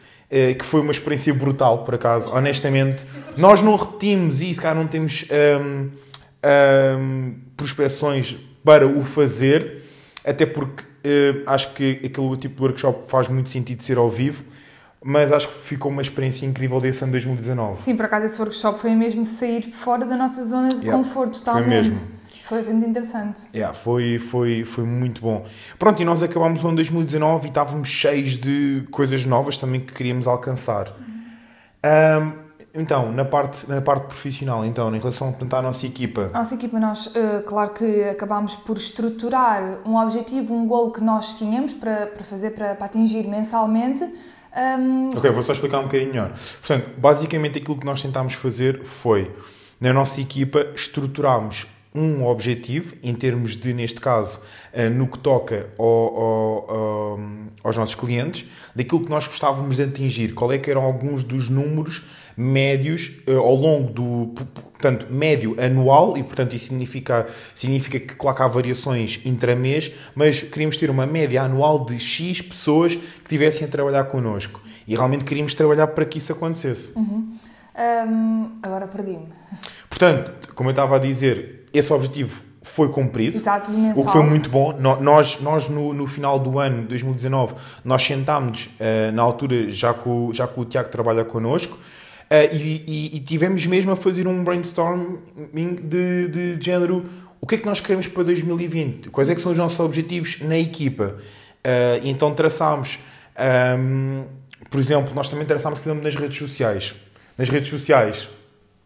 que 0.59 0.65
foi 0.65 0.81
uma 0.81 0.93
experiência 0.93 1.35
brutal, 1.35 1.85
por 1.85 1.95
acaso, 1.95 2.31
honestamente. 2.31 3.05
Nós 3.37 3.61
não 3.61 3.77
repetimos 3.77 4.41
isso, 4.41 4.63
cá 4.63 4.75
não 4.75 4.87
temos 4.87 5.27
um, 5.61 5.91
um, 6.99 7.35
prospeções 7.55 8.37
para 8.65 8.87
o 8.87 9.05
fazer, 9.05 9.85
até 10.25 10.47
porque 10.47 10.85
uh, 10.85 11.43
acho 11.47 11.75
que 11.75 12.01
aquele 12.05 12.37
tipo 12.39 12.57
de 12.57 12.63
workshop 12.63 13.11
faz 13.11 13.29
muito 13.29 13.51
sentido 13.51 13.83
ser 13.83 13.99
ao 13.99 14.09
vivo, 14.09 14.43
mas 15.05 15.33
acho 15.33 15.49
que 15.49 15.55
ficou 15.55 15.91
uma 15.91 16.01
experiência 16.01 16.47
incrível 16.47 16.81
desse 16.81 17.03
ano 17.03 17.13
de 17.13 17.25
2019. 17.25 17.83
Sim, 17.83 17.97
por 17.97 18.07
acaso 18.07 18.25
esse 18.25 18.41
workshop 18.41 18.79
foi 18.79 18.95
mesmo 18.95 19.25
sair 19.27 19.63
fora 19.63 20.07
da 20.07 20.17
nossa 20.17 20.45
zona 20.45 20.69
de 20.69 20.77
yeah, 20.77 20.97
conforto, 20.97 21.41
totalmente. 21.41 21.69
Foi 21.69 21.77
mesmo. 21.77 22.22
Foi 22.45 22.63
muito 22.63 22.87
interessante. 22.87 23.47
Yeah, 23.55 23.73
foi, 23.75 24.19
foi, 24.19 24.65
foi 24.65 24.85
muito 24.85 25.21
bom. 25.21 25.45
Pronto, 25.79 26.03
e 26.03 26.05
nós 26.05 26.23
acabámos 26.23 26.63
o 26.63 26.69
ano 26.69 26.77
2019 26.77 27.47
e 27.47 27.49
estávamos 27.49 27.89
cheios 27.89 28.37
de 28.37 28.87
coisas 28.91 29.25
novas 29.25 29.57
também 29.57 29.81
que 29.81 29.93
queríamos 29.93 30.27
alcançar. 30.27 30.89
Uhum. 30.89 32.23
Um, 32.23 32.43
então, 32.75 33.13
na 33.13 33.25
parte, 33.25 33.69
na 33.69 33.83
parte 33.83 34.07
profissional, 34.07 34.65
então, 34.65 34.95
em 34.95 34.99
relação 34.99 35.31
portanto, 35.31 35.55
à 35.55 35.63
nossa 35.63 35.87
equipa. 35.87 36.31
A 36.33 36.39
nossa 36.39 36.55
equipa, 36.55 36.81
nós, 36.81 37.07
uh, 37.07 37.43
claro 37.47 37.71
que 37.71 38.05
acabámos 38.05 38.57
por 38.57 38.79
estruturar 38.79 39.81
um 39.87 39.97
objetivo, 39.97 40.55
um 40.55 40.67
golo 40.67 40.91
que 40.91 41.03
nós 41.03 41.35
tínhamos 41.35 41.75
para, 41.75 42.07
para 42.07 42.25
fazer, 42.25 42.51
para, 42.53 42.75
para 42.75 42.87
atingir 42.87 43.29
mensalmente. 43.29 44.03
Um... 44.55 45.11
Ok, 45.17 45.31
vou 45.31 45.43
só 45.43 45.53
explicar 45.53 45.81
um 45.81 45.85
bocadinho 45.85 46.11
melhor. 46.11 46.33
Portanto, 46.61 46.91
basicamente 46.99 47.59
aquilo 47.59 47.79
que 47.79 47.85
nós 47.85 48.01
tentámos 48.01 48.35
fazer 48.35 48.85
foi, 48.85 49.31
na 49.79 49.93
nossa 49.93 50.21
equipa, 50.21 50.67
estruturámos 50.75 51.67
um 51.95 52.25
objetivo, 52.27 52.95
em 53.03 53.15
termos 53.15 53.57
de, 53.57 53.75
neste 53.75 54.01
caso, 54.01 54.41
eh, 54.73 54.89
no 54.89 55.07
que 55.07 55.19
toca 55.19 55.69
ao, 55.79 55.87
ao, 55.87 57.21
aos 57.63 57.77
nossos 57.77 57.95
clientes, 57.95 58.47
daquilo 58.75 59.05
que 59.05 59.11
nós 59.11 59.27
gostávamos 59.27 59.77
de 59.77 59.83
atingir, 59.83 60.33
qual 60.33 60.53
é 60.53 60.59
que 60.59 60.71
eram 60.71 60.83
alguns 60.83 61.23
dos 61.23 61.51
números 61.51 62.05
médios 62.37 63.13
eh, 63.27 63.35
ao 63.35 63.55
longo 63.55 63.93
do, 63.93 64.33
portanto, 64.73 65.07
médio 65.11 65.55
anual, 65.61 66.17
e 66.17 66.23
portanto 66.23 66.55
isso 66.55 66.67
significa, 66.67 67.27
significa 67.55 68.01
que, 68.01 68.15
claro 68.15 68.37
que 68.37 68.43
há 68.43 68.49
variações 68.49 69.21
intra-mês, 69.25 69.93
mas 70.15 70.41
queríamos 70.41 70.77
ter 70.77 70.89
uma 70.89 71.07
média 71.07 71.43
anual 71.43 71.85
de 71.85 71.99
X 72.01 72.41
pessoas 72.41 72.95
que 72.95 73.23
estivessem 73.23 73.67
a 73.67 73.71
trabalhar 73.71 74.05
connosco. 74.05 74.63
E 74.89 74.95
realmente 74.95 75.25
queríamos 75.25 75.55
trabalhar 75.55 75.89
para 75.89 76.05
que 76.05 76.19
isso 76.19 76.33
acontecesse. 76.33 76.93
Uhum. 76.97 77.37
Um, 77.75 78.51
agora 78.63 78.87
perdi-me. 78.87 79.29
Portanto, 79.89 80.53
como 80.55 80.69
eu 80.69 80.73
estava 80.73 80.97
a 80.97 80.99
dizer, 80.99 81.62
esse 81.73 81.93
objetivo 81.93 82.43
foi 82.63 82.89
cumprido, 82.89 83.39
Exato, 83.39 83.73
o 83.97 84.07
que 84.07 84.13
foi 84.13 84.23
muito 84.23 84.49
bom. 84.49 84.73
Nós, 84.79 85.41
nós 85.41 85.69
no, 85.69 85.93
no 85.93 86.07
final 86.07 86.39
do 86.39 86.59
ano 86.59 86.87
2019, 86.87 87.55
nós 87.85 88.03
sentámos 88.03 88.67
uh, 88.67 89.13
na 89.13 89.21
altura, 89.21 89.69
já 89.69 89.93
que, 89.93 90.09
o, 90.09 90.33
já 90.33 90.47
que 90.47 90.59
o 90.61 90.65
Tiago 90.65 90.89
trabalha 90.89 91.25
connosco, 91.25 91.75
uh, 91.77 92.55
e, 92.55 92.85
e, 92.87 93.17
e, 93.17 93.21
tivemos 93.21 93.67
mesmo 93.67 93.91
a 93.91 93.97
fazer 93.97 94.29
um 94.29 94.45
brainstorming 94.45 95.75
de, 95.83 96.29
de, 96.29 96.57
de 96.57 96.65
género 96.65 97.05
o 97.41 97.47
que 97.47 97.57
é 97.57 97.59
que 97.59 97.67
nós 97.67 97.81
queremos 97.81 98.07
para 98.07 98.23
2020, 98.23 99.11
quais 99.11 99.29
é 99.29 99.35
que 99.35 99.41
são 99.41 99.51
os 99.51 99.59
nossos 99.59 99.81
objetivos 99.81 100.41
na 100.41 100.57
equipa. 100.57 101.17
Uh, 101.67 101.99
então 102.05 102.33
traçámos, 102.33 103.01
um, 103.37 103.43
ehm, 103.43 104.25
por 104.71 104.79
exemplo, 104.79 105.13
nós 105.13 105.29
também 105.29 105.45
traçámos, 105.45 105.81
por 105.81 105.89
exemplo, 105.89 106.05
nas 106.05 106.15
redes 106.15 106.39
sociais. 106.39 106.95
Nas 107.37 107.49
redes 107.49 107.69
sociais, 107.69 108.29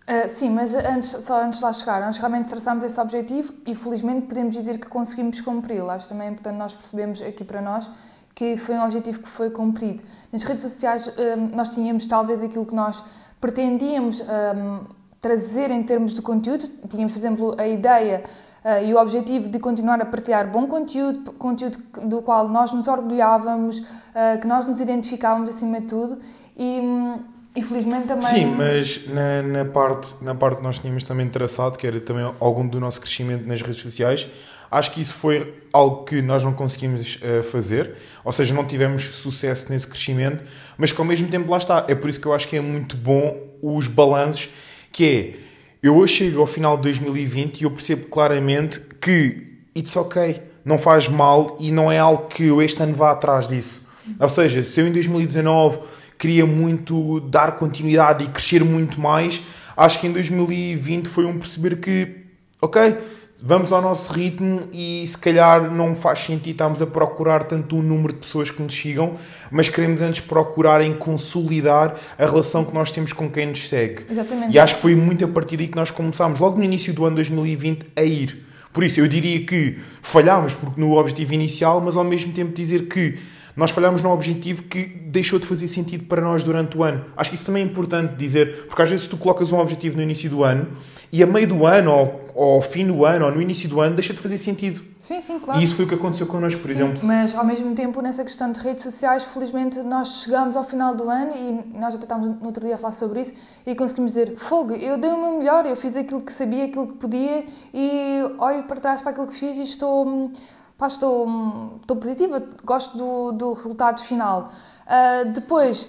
Uh, 0.09 0.29
sim, 0.29 0.51
mas 0.51 0.73
antes, 0.73 1.11
só 1.11 1.43
antes 1.43 1.59
de 1.59 1.65
lá 1.65 1.73
chegar, 1.73 2.01
nós 2.01 2.17
realmente 2.17 2.49
traçámos 2.49 2.85
esse 2.85 3.01
objetivo 3.01 3.53
e 3.67 3.75
felizmente 3.75 4.29
podemos 4.29 4.55
dizer 4.55 4.79
que 4.79 4.87
conseguimos 4.87 5.41
cumpri-lo. 5.41 5.91
Acho 5.91 6.09
também 6.09 6.31
importante 6.31 6.57
nós 6.57 6.75
percebemos 6.75 7.21
aqui 7.21 7.43
para 7.43 7.61
nós 7.61 7.91
que 8.33 8.57
foi 8.57 8.77
um 8.77 8.85
objetivo 8.85 9.21
que 9.21 9.29
foi 9.29 9.51
cumprido. 9.51 10.05
Nas 10.31 10.45
redes 10.45 10.63
sociais 10.63 11.09
um, 11.09 11.57
nós 11.57 11.71
tínhamos 11.71 12.07
talvez 12.07 12.41
aquilo 12.43 12.67
que 12.67 12.75
nós 12.75 13.03
pretendíamos 13.41 14.21
um, 14.21 14.85
trazer 15.21 15.71
em 15.71 15.83
termos 15.83 16.15
de 16.15 16.23
conteúdo. 16.23 16.69
Tínhamos, 16.89 17.13
por 17.13 17.19
exemplo, 17.19 17.55
a 17.59 17.67
ideia 17.67 18.23
uh, 18.63 18.85
e 18.85 18.95
o 18.95 19.01
objetivo 19.01 19.49
de 19.49 19.59
continuar 19.59 20.01
a 20.03 20.05
partilhar 20.05 20.49
bom 20.49 20.67
conteúdo, 20.67 21.33
conteúdo 21.33 21.79
do 22.05 22.23
qual 22.23 22.47
nós 22.47 22.73
nos 22.73 22.87
orgulhávamos, 22.87 23.79
uh, 23.79 24.39
que 24.41 24.47
nós 24.47 24.67
nos 24.67 24.81
identificávamos 24.81 25.49
acima 25.49 25.81
de 25.81 25.87
tudo. 25.87 26.19
E, 26.55 26.79
um, 26.79 27.36
infelizmente 27.57 28.07
também. 28.07 28.29
Sim, 28.29 28.47
mas 28.47 29.09
na, 29.09 29.43
na, 29.43 29.65
parte, 29.65 30.15
na 30.21 30.35
parte 30.35 30.59
que 30.59 30.63
nós 30.63 30.79
tínhamos 30.79 31.03
também 31.03 31.29
traçado, 31.29 31.79
que 31.79 31.87
era 31.87 31.99
também 32.01 32.31
algum 32.39 32.67
do 32.67 32.79
nosso 32.79 33.01
crescimento 33.01 33.47
nas 33.47 33.63
redes 33.63 33.81
sociais, 33.81 34.29
acho 34.71 34.93
que 34.93 35.01
isso 35.01 35.15
foi 35.15 35.55
algo 35.73 36.05
que 36.05 36.21
nós 36.23 36.45
não 36.45 36.53
conseguimos 36.53 37.17
uh, 37.17 37.43
fazer, 37.43 37.95
ou 38.25 38.33
seja, 38.33 38.55
não 38.55 38.65
tivemos 38.65 39.05
sucesso 39.05 39.67
nesse 39.71 39.89
crescimento, 39.89 40.45
mas 40.77 40.93
que 40.93 41.01
ao 41.01 41.07
mesmo 41.07 41.29
tempo 41.29 41.51
lá 41.51 41.59
está. 41.59 41.85
É 41.89 41.95
por 41.95 42.11
isso 42.11 42.21
que 42.21 42.27
eu 42.27 42.35
acho 42.35 42.47
que 42.47 42.57
é 42.57 42.61
muito 42.61 42.97
bom 42.97 43.37
os 43.63 43.89
balanços, 43.89 44.51
que 44.93 45.05
é, 45.05 45.41
eu 45.83 45.97
hoje 45.97 46.15
chego 46.15 46.41
ao 46.41 46.47
final 46.47 46.77
de 46.77 46.85
2020 46.85 47.61
e 47.61 47.65
eu 47.65 47.71
percebo 47.71 48.07
claramente 48.09 48.81
que 49.01 49.61
it's 49.77 49.95
ok, 49.97 50.43
não 50.65 50.79
faz 50.79 51.09
mal 51.09 51.57
e 51.61 51.71
não 51.71 51.91
é 51.91 51.99
algo 51.99 52.27
que 52.27 52.47
eu 52.47 52.63
este 52.63 52.83
ano 52.83 52.95
vá 52.95 53.13
atrás 53.13 53.49
disso. 53.49 53.87
Ou 54.21 54.29
seja, 54.29 54.63
se 54.63 54.81
eu 54.81 54.87
em 54.87 54.93
2019 54.93 55.79
queria 56.19 56.47
muito 56.47 57.21
dar 57.21 57.57
continuidade 57.57 58.25
e 58.25 58.29
crescer 58.29 58.65
muito 58.65 59.01
mais, 59.01 59.43
acho 59.77 60.01
que 60.01 60.07
em 60.07 60.13
2020 60.13 61.09
foi 61.09 61.27
um 61.27 61.39
perceber 61.39 61.77
que, 61.77 62.25
ok, 62.61 62.97
vamos 63.43 63.73
ao 63.73 63.83
nosso 63.83 64.13
ritmo 64.13 64.69
e 64.73 65.05
se 65.07 65.17
calhar 65.19 65.71
não 65.71 65.95
faz 65.95 66.21
sentido 66.21 66.53
estarmos 66.53 66.81
a 66.81 66.87
procurar 66.87 67.45
tanto 67.45 67.77
o 67.77 67.83
número 67.83 68.15
de 68.15 68.21
pessoas 68.21 68.51
que 68.51 68.63
nos 68.63 68.75
sigam, 68.75 69.17
mas 69.51 69.69
queremos 69.69 70.01
antes 70.01 70.21
procurar 70.21 70.81
em 70.81 70.95
consolidar 70.95 71.95
a 72.19 72.27
relação 72.27 72.65
que 72.65 72.75
nós 72.75 72.91
temos 72.91 73.13
com 73.13 73.31
quem 73.31 73.47
nos 73.47 73.69
segue. 73.69 74.07
Exatamente. 74.11 74.55
E 74.55 74.59
acho 74.59 74.77
que 74.77 74.81
foi 74.81 74.95
muito 74.95 75.25
a 75.25 75.29
partir 75.29 75.57
daí 75.57 75.69
que 75.69 75.77
nós 75.77 75.91
começámos, 75.91 76.41
logo 76.41 76.59
no 76.59 76.65
início 76.65 76.93
do 76.95 77.05
ano 77.05 77.17
2020, 77.17 77.87
a 77.95 78.03
ir. 78.03 78.45
Por 78.73 78.85
isso, 78.85 79.01
eu 79.01 79.09
diria 79.09 79.45
que 79.45 79.79
falhámos 80.03 80.55
porque 80.55 80.79
no 80.79 80.99
objetivo 80.99 81.33
inicial, 81.33 81.81
mas 81.81 81.97
ao 81.97 82.05
mesmo 82.05 82.33
tempo 82.33 82.55
dizer 82.55 82.89
que 82.89 83.19
nós 83.57 83.71
falhámos 83.71 84.03
num 84.03 84.11
objetivo 84.11 84.65
que 84.65 84.85
deixou 84.85 85.39
de 85.39 85.47
fazer 85.47 85.67
sentido 85.67 86.05
para 86.05 86.21
nós 86.21 86.45
durante 86.45 86.77
o 86.77 86.85
ano. 86.85 87.07
Acho 87.17 87.31
que 87.31 87.37
isso 87.37 87.47
também 87.47 87.63
é 87.63 87.67
importante 87.67 88.15
dizer, 88.15 88.67
porque 88.67 88.83
às 88.83 88.91
vezes 88.91 89.07
tu 89.07 89.17
colocas 89.17 89.51
um 89.51 89.59
objetivo 89.59 89.97
no 89.97 90.03
início 90.03 90.29
do 90.29 90.45
ano 90.45 90.69
e 91.13 91.23
a 91.23 91.27
meio 91.27 91.47
do 91.47 91.65
ano, 91.65 91.93
ou, 91.93 92.25
ou 92.35 92.55
ao 92.57 92.63
fim 92.63 92.87
do 92.87 93.05
ano, 93.05 93.25
ou 93.25 93.33
no 93.33 93.41
início 93.41 93.69
do 93.69 93.81
ano, 93.81 93.95
deixa 93.95 94.13
de 94.13 94.19
fazer 94.19 94.39
sentido. 94.39 94.83
Sim, 94.99 95.21
sim, 95.21 95.39
claro. 95.39 95.61
E 95.61 95.65
isso 95.65 95.75
foi 95.77 95.85
o 95.85 95.89
que 95.89 95.95
aconteceu 95.95 96.27
connosco, 96.27 96.61
por 96.61 96.71
sim, 96.71 96.79
exemplo. 96.79 96.99
Mas 97.03 97.35
ao 97.35 97.45
mesmo 97.45 97.75
tempo, 97.75 98.03
nessa 98.03 98.25
questão 98.25 98.51
de 98.51 98.61
redes 98.61 98.83
sociais, 98.83 99.25
felizmente 99.25 99.79
nós 99.81 100.23
chegámos 100.23 100.57
ao 100.57 100.65
final 100.65 100.95
do 100.95 101.09
ano 101.09 101.33
e 101.35 101.79
nós 101.79 101.95
já 101.95 102.01
estávamos 102.01 102.41
no 102.41 102.47
outro 102.47 102.65
dia 102.65 102.75
a 102.75 102.79
falar 102.79 102.93
sobre 102.93 103.21
isso 103.21 103.35
e 103.65 103.75
conseguimos 103.75 104.13
dizer: 104.13 104.35
Fogo, 104.37 104.75
eu 104.75 104.99
dei 104.99 105.11
o 105.11 105.19
meu 105.19 105.39
melhor, 105.39 105.65
eu 105.65 105.77
fiz 105.77 105.97
aquilo 105.97 106.21
que 106.21 106.33
sabia, 106.33 106.65
aquilo 106.65 106.89
que 106.89 106.95
podia 106.95 107.45
e 107.73 108.21
olho 108.39 108.65
para 108.65 108.81
trás 108.81 109.01
para 109.01 109.13
aquilo 109.13 109.29
que 109.29 109.35
fiz 109.35 109.57
e 109.57 109.63
estou 109.63 110.07
hum, 110.07 110.33
pá, 110.79 110.87
estou, 110.87 111.79
estou 111.81 111.97
positiva, 111.97 112.43
gosto 112.65 112.97
do, 112.97 113.33
do 113.33 113.53
resultado 113.53 114.01
final. 114.03 114.53
Uh, 114.87 115.33
depois, 115.33 115.89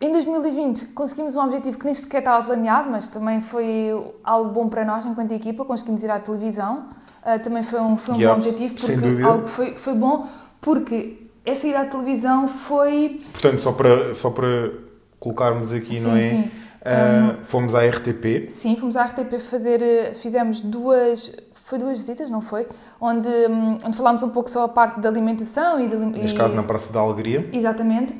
em 0.00 0.12
2020, 0.12 0.86
conseguimos 0.88 1.36
um 1.36 1.40
objetivo 1.40 1.78
que 1.78 1.84
nem 1.84 1.94
sequer 1.94 2.18
estava 2.18 2.44
planeado, 2.44 2.90
mas 2.90 3.08
também 3.08 3.40
foi 3.40 3.90
algo 4.22 4.50
bom 4.50 4.68
para 4.68 4.84
nós 4.84 5.04
enquanto 5.06 5.32
equipa, 5.32 5.64
conseguimos 5.64 6.04
ir 6.04 6.10
à 6.10 6.18
televisão. 6.18 6.88
Uh, 7.22 7.38
também 7.42 7.62
foi 7.62 7.80
um, 7.80 7.96
foi 7.96 8.14
um 8.14 8.18
yeah, 8.18 8.34
bom 8.34 8.40
objetivo, 8.40 8.74
porque 8.74 9.22
algo 9.22 9.44
que 9.44 9.50
foi, 9.50 9.78
foi 9.78 9.94
bom, 9.94 10.26
porque 10.60 11.26
essa 11.44 11.66
ida 11.66 11.80
à 11.80 11.84
televisão 11.84 12.48
foi... 12.48 13.22
Portanto, 13.32 13.60
só 13.60 13.72
para, 13.72 14.14
só 14.14 14.30
para 14.30 14.72
colocarmos 15.18 15.72
aqui, 15.72 15.98
sim, 15.98 16.00
não 16.00 16.16
é? 16.16 16.28
Sim. 16.28 16.50
Uh, 16.80 17.40
um, 17.40 17.44
fomos 17.44 17.74
à 17.74 17.86
RTP. 17.86 18.48
Sim, 18.48 18.76
fomos 18.76 18.96
à 18.96 19.04
RTP 19.04 19.38
fazer, 19.38 20.14
fizemos 20.14 20.62
duas 20.62 21.30
foi 21.70 21.78
duas 21.78 21.96
visitas, 21.96 22.28
não 22.28 22.40
foi? 22.40 22.66
Onde, 23.00 23.28
hum, 23.28 23.78
onde 23.84 23.96
falámos 23.96 24.22
um 24.22 24.28
pouco 24.28 24.50
sobre 24.50 24.66
a 24.66 24.74
parte 24.74 25.00
da 25.00 25.08
alimentação 25.08 25.80
e... 25.80 25.88
De, 25.88 25.96
neste 25.96 26.34
e, 26.34 26.38
caso 26.38 26.54
na 26.54 26.64
Praça 26.64 26.92
da 26.92 27.00
Alegria. 27.00 27.48
Exatamente. 27.52 28.14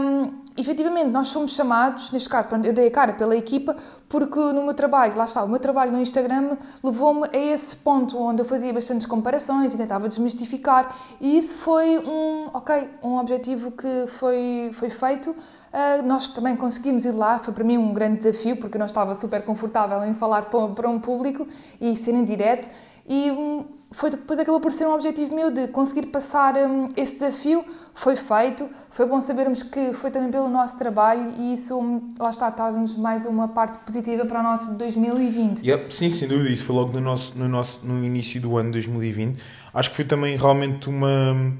Um, 0.00 0.32
efetivamente, 0.56 1.10
nós 1.10 1.28
somos 1.28 1.52
chamados, 1.52 2.10
neste 2.10 2.28
caso, 2.28 2.48
pronto, 2.48 2.64
eu 2.64 2.72
dei 2.72 2.86
a 2.86 2.90
cara 2.90 3.12
pela 3.12 3.36
equipa, 3.36 3.76
porque 4.08 4.38
no 4.38 4.62
meu 4.62 4.74
trabalho, 4.74 5.14
lá 5.16 5.24
está, 5.24 5.44
o 5.44 5.48
meu 5.48 5.58
trabalho 5.60 5.92
no 5.92 6.00
Instagram 6.00 6.56
levou-me 6.82 7.28
a 7.32 7.36
esse 7.36 7.76
ponto 7.76 8.16
onde 8.16 8.40
eu 8.40 8.46
fazia 8.46 8.72
bastantes 8.72 9.06
comparações 9.06 9.74
e 9.74 9.76
tentava 9.76 10.08
desmistificar, 10.08 10.96
e 11.20 11.36
isso 11.36 11.54
foi 11.54 11.98
um, 11.98 12.48
ok, 12.54 12.88
um 13.02 13.18
objetivo 13.18 13.72
que 13.72 14.06
foi, 14.06 14.70
foi 14.72 14.88
feito. 14.88 15.34
Uh, 15.72 16.06
nós 16.06 16.28
também 16.28 16.56
conseguimos 16.56 17.04
ir 17.04 17.12
lá, 17.12 17.38
foi 17.38 17.52
para 17.52 17.62
mim 17.62 17.76
um 17.76 17.92
grande 17.92 18.18
desafio, 18.18 18.56
porque 18.56 18.76
eu 18.76 18.78
não 18.78 18.86
estava 18.86 19.14
super 19.14 19.44
confortável 19.44 20.02
em 20.04 20.14
falar 20.14 20.42
para, 20.42 20.88
um 20.88 20.98
público 20.98 21.46
e 21.80 21.94
ser 21.94 22.12
em 22.12 22.24
direto, 22.24 22.70
e 23.06 23.30
um, 23.30 23.64
foi, 23.90 24.10
depois 24.10 24.38
acabou 24.38 24.60
por 24.60 24.70
ser 24.70 24.86
um 24.86 24.94
objetivo 24.94 25.34
meu 25.34 25.50
de 25.50 25.66
conseguir 25.68 26.06
passar 26.06 26.54
um, 26.56 26.86
esse 26.94 27.14
desafio. 27.14 27.64
Foi 27.94 28.16
feito, 28.16 28.68
foi 28.90 29.06
bom 29.06 29.18
sabermos 29.20 29.62
que 29.62 29.94
foi 29.94 30.10
também 30.10 30.30
pelo 30.30 30.48
nosso 30.48 30.76
trabalho 30.76 31.32
e 31.38 31.54
isso, 31.54 31.78
um, 31.78 32.06
lá 32.18 32.28
está, 32.28 32.50
traz-nos 32.50 32.96
mais 32.96 33.24
uma 33.24 33.48
parte 33.48 33.78
positiva 33.78 34.26
para 34.26 34.40
o 34.40 34.42
nosso 34.42 34.74
2020. 34.74 35.66
Yep, 35.66 35.94
sim, 35.94 36.10
sem 36.10 36.28
dúvida, 36.28 36.50
isso 36.50 36.64
foi 36.64 36.76
logo 36.76 36.92
no, 36.92 37.00
nosso, 37.00 37.38
no, 37.38 37.48
nosso, 37.48 37.80
no 37.82 38.04
início 38.04 38.40
do 38.40 38.58
ano 38.58 38.72
2020. 38.72 39.42
Acho 39.72 39.90
que 39.90 39.96
foi 39.96 40.04
também 40.04 40.36
realmente 40.36 40.88
uma. 40.88 41.54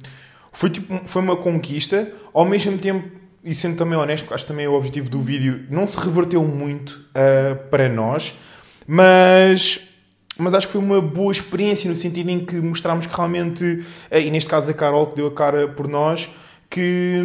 Foi, 0.53 0.69
tipo, 0.69 0.95
foi 1.07 1.23
uma 1.23 1.37
conquista, 1.37 2.13
ao 2.33 2.45
mesmo 2.45 2.77
tempo, 2.79 3.09
e 3.45 3.55
sendo 3.55 3.77
também 3.77 3.99
honesto, 3.99 4.33
acho 4.35 4.45
que 4.45 4.51
também 4.51 4.67
o 4.67 4.73
objetivo 4.73 5.09
do 5.09 5.21
vídeo 5.21 5.67
não 5.71 5.87
se 5.87 5.99
reverteu 5.99 6.43
muito 6.45 6.91
uh, 7.11 7.57
para 7.71 7.89
nós, 7.89 8.35
mas 8.87 9.81
mas 10.39 10.55
acho 10.55 10.69
que 10.69 10.73
foi 10.75 10.81
uma 10.81 11.01
boa 11.01 11.33
experiência 11.33 11.91
no 11.91 11.97
sentido 11.97 12.31
em 12.31 12.45
que 12.45 12.55
mostramos 12.61 13.07
que 13.07 13.15
realmente, 13.15 13.85
eh, 14.09 14.21
e 14.23 14.31
neste 14.31 14.49
caso 14.49 14.71
a 14.71 14.75
Carol 14.75 15.09
que 15.09 15.17
deu 15.17 15.27
a 15.27 15.33
cara 15.33 15.67
por 15.67 15.89
nós, 15.89 16.29
que, 16.71 17.21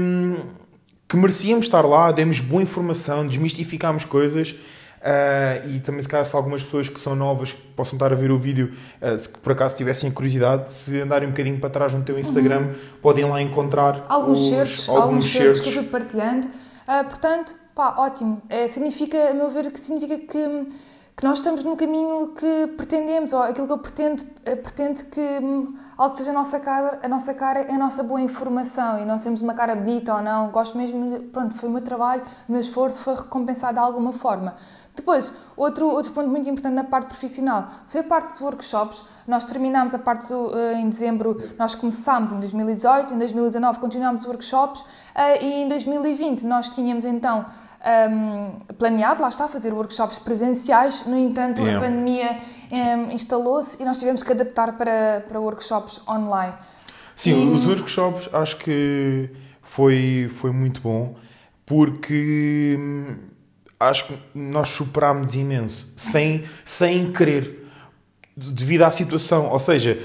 que 1.07 1.15
merecíamos 1.15 1.67
estar 1.67 1.83
lá, 1.83 2.11
demos 2.11 2.39
boa 2.39 2.63
informação, 2.63 3.27
desmistificámos 3.27 4.03
coisas. 4.03 4.55
Uh, 5.03 5.67
e 5.67 5.79
também 5.81 6.01
se 6.01 6.07
calhar 6.07 6.25
se 6.25 6.33
algumas 6.33 6.63
pessoas 6.63 6.87
que 6.87 6.97
são 6.97 7.13
novas 7.13 7.51
que 7.51 7.61
possam 7.75 7.97
estar 7.97 8.13
a 8.13 8.15
ver 8.15 8.31
o 8.31 8.37
vídeo, 8.39 8.71
uh, 9.01 9.17
se 9.17 9.27
por 9.27 9.51
acaso 9.51 9.75
tivessem 9.75 10.09
curiosidade, 10.09 10.71
se 10.71 11.01
andarem 11.01 11.27
um 11.27 11.31
bocadinho 11.31 11.59
para 11.59 11.69
trás 11.69 11.93
no 11.93 12.01
teu 12.03 12.17
Instagram, 12.17 12.59
uhum. 12.59 12.73
podem 13.01 13.25
lá 13.25 13.41
encontrar 13.41 14.05
alguns 14.07 14.39
os, 14.39 14.47
certos, 14.47 14.87
alguns, 14.87 15.35
alguns 15.35 15.59
que 15.59 15.67
eu 15.67 15.73
fui 15.73 15.83
partilhando. 15.83 16.47
Uh, 16.47 17.03
portanto, 17.03 17.53
pá, 17.75 17.95
ótimo. 17.97 18.41
É, 18.47 18.65
significa, 18.69 19.29
a 19.29 19.33
meu 19.33 19.51
ver, 19.51 19.69
que 19.73 19.79
significa 19.79 20.17
que 20.17 20.67
que 21.15 21.23
nós 21.23 21.39
estamos 21.39 21.63
no 21.63 21.77
caminho 21.77 22.29
que 22.29 22.67
pretendemos, 22.75 23.33
ou 23.33 23.43
aquilo 23.43 23.67
que 23.67 23.73
eu 23.73 23.77
pretendo, 23.77 24.23
eh, 24.45 24.55
pretendo 24.55 25.03
que 25.05 25.19
hum, 25.19 25.75
algo 25.95 26.13
que 26.13 26.19
seja 26.19 26.31
a 26.31 26.33
nossa 26.33 26.59
cara, 26.59 26.99
a 27.03 27.07
nossa 27.07 27.33
cara 27.33 27.61
é 27.61 27.73
a 27.73 27.77
nossa 27.77 28.03
boa 28.03 28.19
informação 28.19 28.99
e 28.99 29.05
nós 29.05 29.21
temos 29.21 29.41
uma 29.41 29.53
cara 29.53 29.75
bonita 29.75 30.15
ou 30.15 30.21
não, 30.21 30.49
gosto 30.49 30.77
mesmo, 30.77 31.11
de, 31.11 31.19
pronto, 31.27 31.53
foi 31.53 31.69
o 31.69 31.71
meu 31.71 31.81
trabalho, 31.81 32.23
o 32.49 32.51
meu 32.51 32.61
esforço 32.61 33.03
foi 33.03 33.15
recompensado 33.15 33.75
de 33.75 33.79
alguma 33.79 34.11
forma. 34.11 34.55
Depois, 34.95 35.33
outro, 35.57 35.87
outro 35.87 36.11
ponto 36.11 36.29
muito 36.29 36.47
importante 36.47 36.75
na 36.75 36.83
parte 36.83 37.07
profissional 37.07 37.67
foi 37.87 38.01
a 38.01 38.03
parte 38.03 38.27
dos 38.27 38.41
workshops. 38.41 39.03
Nós 39.27 39.43
terminámos 39.43 39.93
a 39.95 39.99
parte 39.99 40.31
uh, 40.31 40.75
em 40.77 40.87
dezembro, 40.87 41.41
nós 41.57 41.73
começámos 41.73 42.31
em 42.31 42.39
2018, 42.39 43.13
em 43.13 43.17
2019 43.17 43.79
continuámos 43.79 44.21
os 44.21 44.27
workshops 44.27 44.81
uh, 44.81 45.41
e 45.41 45.63
em 45.63 45.67
2020 45.67 46.43
nós 46.43 46.69
tínhamos 46.69 47.05
então 47.05 47.45
um, 47.83 48.73
planeado, 48.75 49.21
lá 49.21 49.29
está, 49.29 49.47
fazer 49.47 49.73
workshops 49.73 50.19
presenciais, 50.19 51.05
no 51.05 51.17
entanto, 51.17 51.61
yeah. 51.61 51.79
a 51.79 51.89
pandemia 51.89 52.37
um, 52.71 53.11
instalou-se 53.11 53.81
e 53.81 53.85
nós 53.85 53.97
tivemos 53.99 54.23
que 54.23 54.31
adaptar 54.31 54.73
para, 54.77 55.25
para 55.27 55.39
workshops 55.39 56.01
online. 56.07 56.53
Sim, 57.15 57.49
e... 57.49 57.51
os 57.51 57.67
workshops 57.67 58.29
acho 58.33 58.57
que 58.57 59.29
foi, 59.61 60.29
foi 60.33 60.51
muito 60.51 60.81
bom 60.81 61.15
porque 61.65 62.77
hum, 62.79 63.15
acho 63.79 64.05
que 64.05 64.17
nós 64.33 64.69
superámos 64.69 65.35
imenso 65.35 65.91
sem, 65.95 66.43
sem 66.63 67.11
querer 67.11 67.67
devido 68.35 68.83
à 68.83 68.91
situação. 68.91 69.49
Ou 69.49 69.59
seja, 69.59 69.99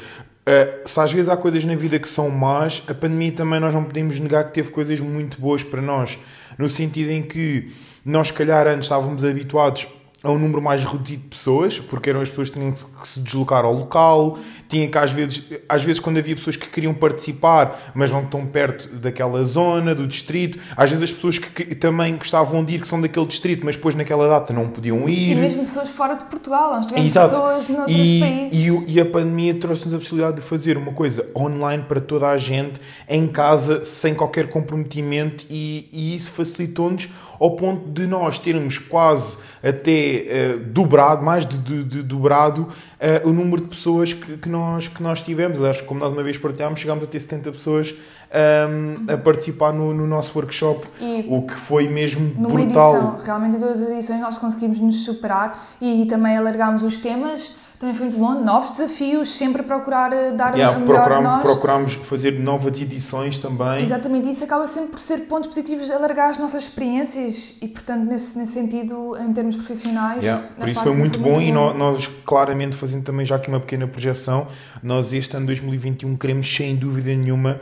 Uh, 0.49 0.89
se 0.89 0.99
às 0.99 1.13
vezes 1.13 1.29
há 1.29 1.37
coisas 1.37 1.63
na 1.67 1.77
vida 1.77 1.99
que 1.99 2.09
são 2.09 2.31
más, 2.31 2.83
a 2.89 2.95
pandemia 2.95 3.31
também 3.33 3.61
nós 3.61 3.75
não 3.75 3.85
podemos 3.85 4.19
negar 4.19 4.45
que 4.47 4.55
teve 4.55 4.71
coisas 4.71 4.99
muito 4.99 5.39
boas 5.39 5.63
para 5.63 5.83
nós, 5.83 6.19
no 6.57 6.71
sentido 6.71 7.11
em 7.11 7.21
que 7.21 7.71
nós, 8.03 8.29
se 8.29 8.33
calhar, 8.33 8.67
antes 8.67 8.87
estávamos 8.87 9.23
habituados 9.23 9.87
a 10.31 10.35
um 10.35 10.39
número 10.39 10.61
mais 10.61 10.85
reduzido 10.85 11.23
de 11.23 11.29
pessoas, 11.29 11.79
porque 11.79 12.11
eram 12.11 12.21
as 12.21 12.29
pessoas 12.29 12.51
que 12.51 12.59
tinham 12.59 12.73
que 12.73 13.09
se 13.09 13.21
deslocar 13.21 13.65
ao 13.65 13.73
local, 13.73 14.39
tinha 14.69 14.89
que 14.89 14.99
às 14.99 15.11
vezes, 15.13 15.45
às 15.69 15.83
vezes 15.83 16.01
quando 16.01 16.19
havia 16.19 16.37
pessoas 16.37 16.57
que 16.57 16.69
queriam 16.69 16.93
participar, 16.93 17.93
mas 17.95 18.13
não 18.13 18.25
tão 18.25 18.45
perto 18.47 18.89
daquela 18.97 19.43
zona, 19.45 19.95
do 19.95 20.07
distrito, 20.07 20.59
às 20.77 20.91
vezes 20.91 21.05
as 21.05 21.13
pessoas 21.13 21.39
que, 21.39 21.65
que 21.65 21.75
também 21.75 22.17
gostavam 22.17 22.65
de 22.65 22.75
ir, 22.75 22.81
que 22.81 22.87
são 22.87 23.01
daquele 23.01 23.27
distrito, 23.27 23.65
mas 23.65 23.77
depois 23.77 23.95
naquela 23.95 24.29
data 24.29 24.53
não 24.53 24.69
podiam 24.69 25.09
ir. 25.09 25.33
E 25.33 25.37
mesmo 25.37 25.63
pessoas 25.65 25.89
fora 25.89 26.15
de 26.15 26.25
Portugal, 26.25 26.73
nós 26.73 26.87
tivemos 26.87 27.09
Exato. 27.09 27.31
pessoas 27.31 27.69
noutros 27.69 27.97
e, 27.97 28.21
países. 28.21 28.59
E, 28.59 28.85
e 28.87 29.01
a 29.01 29.07
pandemia 29.07 29.55
trouxe-nos 29.55 29.95
a 29.95 29.99
possibilidade 29.99 30.37
de 30.37 30.43
fazer 30.43 30.77
uma 30.77 30.93
coisa 30.93 31.27
online 31.37 31.85
para 31.89 32.01
toda 32.01 32.29
a 32.29 32.39
gente, 32.39 32.81
em 33.09 33.27
casa, 33.27 33.83
sem 33.83 34.15
qualquer 34.15 34.49
comprometimento, 34.49 35.47
e, 35.49 35.89
e 35.93 36.15
isso 36.15 36.31
facilitou-nos 36.33 37.09
ao 37.41 37.53
ponto 37.53 37.89
de 37.89 38.07
nós 38.07 38.39
termos 38.39 38.79
quase 38.79 39.39
até 39.63 40.57
uh, 40.57 40.59
dobrado, 40.61 41.25
mais 41.25 41.45
de, 41.45 41.59
de, 41.59 41.85
de 41.85 42.03
dobrado 42.03 42.69
uh, 43.01 43.29
o 43.29 43.33
número 43.33 43.63
de 43.63 43.69
pessoas 43.69 44.13
que, 44.13 44.37
que, 44.37 44.49
nós, 44.49 44.89
que 44.89 45.03
nós 45.03 45.23
tivemos. 45.23 45.59
Aliás, 45.59 45.81
como 45.81 46.01
nós 46.01 46.13
uma 46.13 46.23
vez 46.23 46.37
partilhámos, 46.39 46.81
chegámos 46.81 47.05
a 47.05 47.07
ter 47.07 47.21
70 47.21 47.53
pessoas 47.53 47.95
um, 48.33 49.13
a 49.13 49.17
participar 49.17 49.73
no, 49.73 49.95
no 49.95 50.07
nosso 50.07 50.33
workshop, 50.37 50.87
E 51.01 51.25
o 51.29 51.43
que 51.43 51.55
foi 51.55 51.89
mesmo 51.89 52.29
brutal. 52.35 52.61
edição, 52.95 53.19
realmente 53.25 53.57
em 53.57 53.61
todas 53.61 53.83
as 53.83 53.91
edições 53.91 54.21
nós 54.21 54.39
conseguimos 54.39 54.79
nos 54.81 55.05
superar 55.05 55.69
e 55.81 56.05
também 56.07 56.37
alargámos 56.37 56.83
os 56.83 56.97
temas. 56.97 57.53
Também 57.79 57.95
foi 57.95 58.07
muito 58.07 58.19
bom, 58.19 58.35
novos 58.43 58.73
desafios, 58.77 59.29
sempre 59.37 59.63
procurar 59.63 60.13
eh, 60.13 60.33
dar 60.33 60.53
Yeah, 60.57 60.77
o 60.77 60.81
melhor 60.81 60.95
de 60.95 61.05
procurámos, 61.05 61.25
nós. 61.31 61.43
procurámos 61.43 61.93
fazer 61.95 62.33
novas 62.41 62.81
edições 62.81 63.39
também. 63.39 63.85
Exatamente, 63.85 64.29
isso 64.29 64.43
acaba 64.43 64.67
sempre 64.67 64.89
por 64.91 64.99
ser 64.99 65.19
pontos 65.29 65.49
positivos 65.49 65.89
alargar 65.89 66.31
as 66.31 66.41
nossas 66.41 66.65
experiências 66.65 67.55
e, 67.63 67.69
portanto, 67.69 68.03
nesse, 68.05 68.37
nesse 68.37 68.51
sentido, 68.55 69.17
em 69.21 69.33
termos 69.33 69.55
profissionais. 69.55 70.25
Yeah, 70.25 70.43
Por 70.59 70.69
isso 70.69 70.81
parte 70.81 70.89
foi 70.91 70.99
muito 70.99 71.21
bom 71.21 71.41
e 71.41 71.53
nó- 71.53 71.73
nós, 71.73 72.09
claramente, 72.27 72.75
fazendo 72.89 73.05
também 73.05 73.27
já 73.27 73.37
aqui 73.37 73.49
uma 73.49 73.61
pequena 73.61 73.87
projeção, 73.87 74.47
nós 74.83 75.13
este 75.13 75.37
ano 75.37 75.47
2021 75.47 76.17
queremos, 76.17 76.53
sem 76.53 76.75
dúvida 76.75 77.15
nenhuma, 77.15 77.61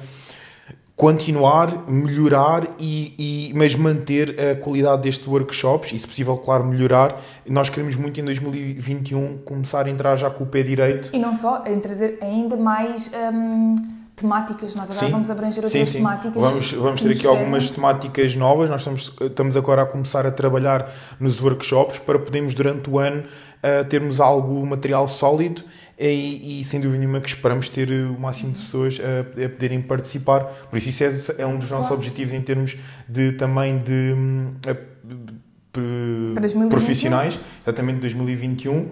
continuar, 0.94 1.90
melhorar, 1.90 2.66
e, 2.78 3.12
e- 3.50 3.52
mas 3.54 3.74
manter 3.74 4.34
a 4.40 4.54
qualidade 4.54 5.02
destes 5.02 5.26
workshops, 5.26 5.92
e 5.92 5.98
se 5.98 6.06
possível, 6.06 6.36
claro, 6.38 6.64
melhorar. 6.64 7.20
Nós 7.46 7.68
queremos 7.68 7.96
muito 7.96 8.18
em 8.20 8.24
2021 8.24 9.38
começar 9.38 9.86
a 9.86 9.90
entrar 9.90 10.16
já 10.16 10.30
com 10.30 10.44
o 10.44 10.46
pé 10.46 10.62
direito. 10.62 11.10
E 11.12 11.18
não 11.18 11.34
só, 11.34 11.64
em 11.66 11.78
trazer 11.80 12.18
ainda 12.22 12.56
mais 12.56 13.10
hum, 13.32 13.74
temáticas. 14.16 14.74
Nós 14.74 14.90
agora 14.90 15.06
Sim. 15.06 15.12
vamos 15.12 15.30
abranger 15.30 15.62
Sim, 15.68 15.78
outras 15.78 15.88
sim. 15.90 15.98
temáticas. 15.98 16.34
Vamos, 16.42 16.72
vamos 16.72 17.02
ter 17.02 17.10
aqui 17.12 17.26
algumas 17.26 17.70
temáticas 17.70 18.34
novas. 18.34 18.70
Nós 18.70 18.80
estamos, 18.80 19.12
estamos 19.20 19.56
agora 19.56 19.82
a 19.82 19.86
começar 19.86 20.26
a 20.26 20.30
trabalhar 20.32 20.90
nos 21.20 21.40
workshops 21.40 21.98
para 21.98 22.18
podermos, 22.18 22.54
durante 22.54 22.88
o 22.88 22.98
ano, 22.98 23.24
eh, 23.62 23.84
termos 23.84 24.18
algo, 24.18 24.64
material 24.66 25.06
sólido 25.06 25.62
e, 25.98 26.60
e, 26.60 26.64
sem 26.64 26.80
dúvida 26.80 26.98
nenhuma 27.00 27.20
que 27.20 27.28
esperamos 27.28 27.68
ter 27.68 27.90
eh, 27.92 28.02
o 28.04 28.18
máximo 28.18 28.52
de 28.52 28.62
pessoas 28.62 28.98
a, 29.00 29.44
a 29.44 29.48
poderem 29.50 29.82
participar. 29.82 30.40
Por 30.70 30.76
isso, 30.78 30.88
isso 30.88 31.04
é, 31.04 31.42
é 31.42 31.46
um 31.46 31.58
dos 31.58 31.70
nossos 31.70 31.86
Claro. 31.88 31.94
objetivos 32.00 32.32
em 32.32 32.40
termos 32.40 32.76
de 33.08 33.32
também 33.32 33.78
de. 33.78 34.14
hum, 34.16 34.54
a- 34.66 34.74
p- 34.74 35.80
Para 36.32 36.40
2021. 36.40 36.68
profissionais, 36.70 37.38
exatamente 37.62 38.00
2021. 38.00 38.88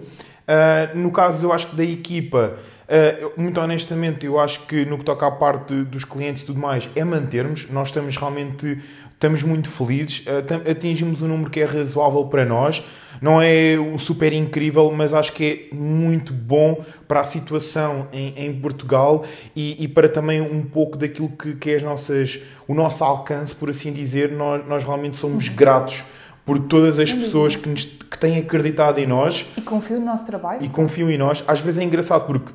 Ah, 0.47 0.91
no 0.93 1.11
caso, 1.11 1.47
eu 1.47 1.51
acho 1.53 1.67
que 1.71 1.75
da 1.75 1.83
equipa, 1.83 2.57
eu- 2.89 3.33
muito 3.37 3.59
honestamente, 3.59 4.25
eu 4.25 4.39
acho 4.39 4.61
que 4.67 4.85
no 4.85 4.97
que 4.97 5.03
toca 5.05 5.25
à 5.27 5.31
parte 5.31 5.73
dos 5.83 6.03
clientes 6.03 6.43
e 6.43 6.45
tudo 6.45 6.59
mais, 6.59 6.87
é 6.95 7.03
mantermos. 7.03 7.67
Nós 7.69 7.87
estamos 7.89 8.15
realmente 8.17 8.79
estamos 9.13 9.41
muito 9.43 9.69
felizes, 9.69 10.23
tam- 10.47 10.61
atingimos 10.69 11.21
um 11.21 11.27
número 11.27 11.49
que 11.49 11.59
é 11.61 11.65
razoável 11.65 12.25
para 12.25 12.45
nós. 12.45 12.83
Não 13.21 13.41
é 13.41 13.77
um 13.79 13.97
super 13.97 14.33
incrível, 14.33 14.91
mas 14.91 15.13
acho 15.13 15.31
que 15.31 15.69
é 15.71 15.75
muito 15.75 16.33
bom 16.33 16.83
para 17.07 17.21
a 17.21 17.23
situação 17.23 18.09
em, 18.11 18.33
em 18.35 18.53
Portugal 18.59 19.23
e, 19.55 19.81
e 19.81 19.87
para 19.87 20.09
também 20.09 20.41
um 20.41 20.61
pouco 20.63 20.97
daquilo 20.97 21.29
que, 21.29 21.55
que 21.55 21.69
é 21.71 21.75
as 21.77 21.81
nossas, 21.83 22.41
o 22.67 22.75
nosso 22.75 23.03
alcance, 23.05 23.55
por 23.55 23.69
assim 23.69 23.93
dizer. 23.93 24.31
Nós, 24.33 24.67
nós 24.67 24.83
realmente 24.83 25.15
somos 25.15 25.47
gratos 25.47 26.03
por 26.45 26.59
todas 26.59 26.99
as 26.99 27.11
pessoas 27.11 27.55
que, 27.55 27.69
nos, 27.69 27.85
que 27.85 28.19
têm 28.19 28.37
acreditado 28.37 28.99
em 28.99 29.07
nós 29.07 29.45
E 29.57 29.61
confio 29.61 29.97
no 29.99 30.05
nosso 30.05 30.25
trabalho. 30.25 30.61
e 30.63 30.67
confiam 30.67 31.09
em 31.09 31.17
nós. 31.17 31.41
Às 31.47 31.61
vezes 31.61 31.79
é 31.79 31.83
engraçado 31.85 32.27
porque, 32.27 32.51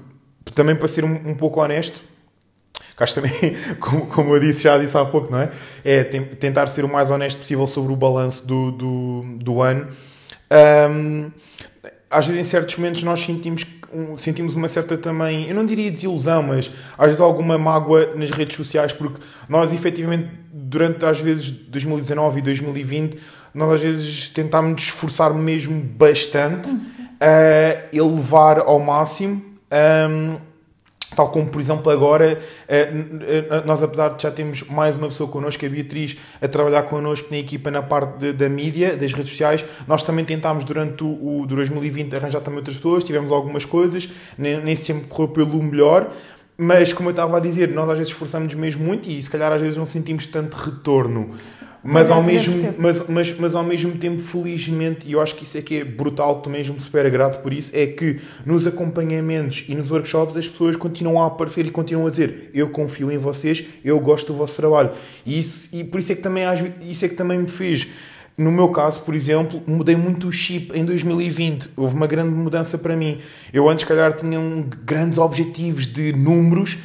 também 0.54 0.74
para 0.76 0.88
ser 0.88 1.04
um, 1.04 1.30
um 1.30 1.34
pouco 1.34 1.60
honesto, 1.60 2.02
acho 2.98 3.14
também, 3.14 3.32
como, 3.80 4.06
como 4.06 4.34
eu 4.34 4.40
disse, 4.40 4.62
já 4.64 4.76
disse 4.78 4.96
há 4.96 5.04
pouco, 5.04 5.30
não 5.32 5.40
é? 5.40 5.50
É 5.84 6.04
tentar 6.04 6.66
ser 6.66 6.84
o 6.84 6.88
mais 6.88 7.10
honesto 7.10 7.38
possível 7.38 7.66
sobre 7.66 7.92
o 7.92 7.96
balanço 7.96 8.46
do, 8.46 8.70
do, 8.72 9.22
do 9.38 9.62
ano. 9.62 9.88
Ahm, 10.50 11.30
às 12.10 12.26
vezes, 12.26 12.40
em 12.40 12.44
certos 12.44 12.76
momentos, 12.76 13.02
nós 13.04 13.20
sentimos, 13.20 13.64
um- 13.94 14.18
sentimos 14.18 14.54
uma 14.56 14.68
certa 14.68 14.98
também, 14.98 15.48
eu 15.48 15.54
não 15.54 15.64
diria 15.64 15.90
desilusão, 15.90 16.42
mas 16.42 16.70
às 16.98 17.06
vezes 17.06 17.20
alguma 17.20 17.56
mágoa 17.56 18.14
nas 18.16 18.30
redes 18.30 18.56
sociais, 18.56 18.92
porque 18.92 19.20
nós, 19.48 19.72
efetivamente, 19.72 20.28
durante 20.52 21.04
às 21.04 21.20
vezes 21.20 21.50
2019 21.50 22.40
e 22.40 22.42
2020, 22.42 23.16
nós 23.54 23.74
às 23.74 23.80
vezes 23.80 24.28
tentámos 24.28 24.72
nos 24.72 24.82
esforçar 24.82 25.32
mesmo 25.32 25.80
bastante 25.80 26.68
a 27.20 27.86
elevar 27.96 28.58
ao 28.60 28.78
máximo. 28.80 29.49
Ahm, 29.70 30.36
Tal 31.16 31.28
como, 31.32 31.48
por 31.48 31.60
exemplo, 31.60 31.90
agora, 31.90 32.40
eh, 32.68 32.88
eh, 33.22 33.62
nós, 33.66 33.82
apesar 33.82 34.10
de 34.14 34.22
já 34.22 34.30
termos 34.30 34.62
mais 34.68 34.96
uma 34.96 35.08
pessoa 35.08 35.28
connosco, 35.28 35.66
a 35.66 35.68
Beatriz, 35.68 36.16
a 36.40 36.46
trabalhar 36.46 36.84
connosco 36.84 37.26
na 37.32 37.36
equipa 37.38 37.68
na 37.68 37.82
parte 37.82 38.18
de- 38.18 38.32
da 38.32 38.48
mídia, 38.48 38.96
das 38.96 39.12
redes 39.12 39.30
sociais, 39.32 39.64
nós 39.88 40.04
também 40.04 40.24
tentámos, 40.24 40.62
durante 40.62 41.02
o, 41.02 41.40
o 41.40 41.46
2020, 41.48 42.14
arranjar 42.14 42.40
também 42.42 42.58
outras 42.58 42.76
pessoas, 42.76 43.02
tivemos 43.02 43.32
algumas 43.32 43.64
coisas, 43.64 44.08
nem, 44.38 44.62
nem 44.62 44.76
sempre 44.76 45.08
correu 45.08 45.28
pelo 45.30 45.60
melhor, 45.60 46.12
mas, 46.56 46.92
como 46.92 47.08
eu 47.08 47.10
estava 47.10 47.38
a 47.38 47.40
dizer, 47.40 47.70
nós 47.70 47.88
às 47.90 47.98
vezes 47.98 48.12
esforçamos 48.12 48.54
mesmo 48.54 48.84
muito 48.84 49.08
e, 49.10 49.20
se 49.20 49.28
calhar, 49.28 49.50
às 49.50 49.60
vezes 49.60 49.76
não 49.76 49.86
sentimos 49.86 50.26
tanto 50.26 50.54
retorno. 50.56 51.34
Mas 51.82 52.08
Mas 52.08 52.10
ao, 52.10 52.22
mesmo, 52.22 52.74
mas, 52.76 53.08
mas, 53.08 53.38
mas 53.38 53.54
ao 53.54 53.64
mesmo 53.64 53.92
tempo, 53.96 54.20
felizmente, 54.20 55.08
e 55.08 55.12
eu 55.12 55.20
acho 55.20 55.34
que 55.34 55.44
isso 55.44 55.56
é 55.56 55.62
que 55.62 55.78
é 55.78 55.84
brutal, 55.84 56.36
estou 56.36 56.52
mesmo 56.52 56.78
super 56.78 57.10
grato 57.10 57.40
por 57.40 57.54
isso, 57.54 57.70
é 57.74 57.86
que 57.86 58.20
nos 58.44 58.66
acompanhamentos 58.66 59.64
e 59.66 59.74
nos 59.74 59.90
workshops 59.90 60.36
as 60.36 60.46
pessoas 60.46 60.76
continuam 60.76 61.22
a 61.22 61.26
aparecer 61.26 61.64
e 61.64 61.70
continuam 61.70 62.08
a 62.08 62.10
dizer 62.10 62.50
eu 62.52 62.68
confio 62.68 63.10
em 63.10 63.16
vocês, 63.16 63.64
eu 63.82 63.98
gosto 63.98 64.32
do 64.32 64.38
vosso 64.38 64.56
trabalho. 64.56 64.90
E, 65.24 65.38
isso, 65.38 65.70
e 65.74 65.82
por 65.82 66.00
isso 66.00 66.12
é 66.12 66.14
que 66.14 66.22
também, 66.22 66.44
isso 66.82 67.04
é 67.04 67.08
que 67.08 67.14
também 67.14 67.38
me 67.38 67.48
fez. 67.48 67.88
No 68.36 68.52
meu 68.52 68.68
caso, 68.68 69.00
por 69.00 69.14
exemplo, 69.14 69.62
mudei 69.66 69.96
muito 69.96 70.28
o 70.28 70.32
chip 70.32 70.72
em 70.78 70.84
2020. 70.84 71.70
Houve 71.76 71.94
uma 71.94 72.06
grande 72.06 72.30
mudança 72.30 72.78
para 72.78 72.96
mim. 72.96 73.18
Eu 73.52 73.68
antes, 73.68 73.82
se 73.82 73.86
calhar, 73.86 74.14
tinha 74.14 74.40
um, 74.40 74.66
grandes 74.84 75.18
objetivos 75.18 75.86
de 75.86 76.12
números 76.14 76.78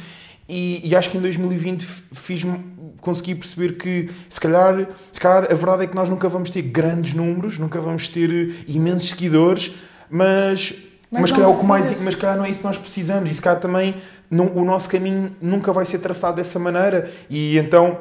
e, 0.48 0.80
e 0.88 0.94
acho 0.96 1.10
que 1.10 1.18
em 1.18 1.20
2020 1.20 1.82
f- 1.84 2.02
fiz 2.12 2.42
consegui 3.00 3.34
perceber 3.34 3.76
que 3.76 4.10
se 4.28 4.40
calhar, 4.40 4.88
se 5.12 5.20
calhar 5.20 5.44
a 5.50 5.54
verdade 5.54 5.84
é 5.84 5.86
que 5.86 5.94
nós 5.94 6.08
nunca 6.08 6.28
vamos 6.28 6.50
ter 6.50 6.62
grandes 6.62 7.14
números, 7.14 7.58
nunca 7.58 7.80
vamos 7.80 8.08
ter 8.08 8.30
eh, 8.30 8.54
imensos 8.68 9.08
seguidores, 9.10 9.72
mas 10.10 10.74
Mas 11.10 11.22
mas, 11.22 11.32
calhar, 11.32 11.50
o 11.50 11.58
que 11.58 11.64
mais, 11.64 12.00
mas 12.02 12.14
calhar 12.14 12.36
não 12.36 12.44
é 12.44 12.50
isso 12.50 12.60
que 12.60 12.66
nós 12.66 12.78
precisamos. 12.78 13.30
E 13.30 13.34
se 13.34 13.40
calhar 13.42 13.60
também 13.60 13.94
não- 14.30 14.52
o 14.56 14.64
nosso 14.64 14.88
caminho 14.88 15.34
nunca 15.40 15.72
vai 15.72 15.86
ser 15.86 15.98
traçado 15.98 16.36
dessa 16.36 16.58
maneira. 16.58 17.10
E 17.30 17.56
então 17.58 17.98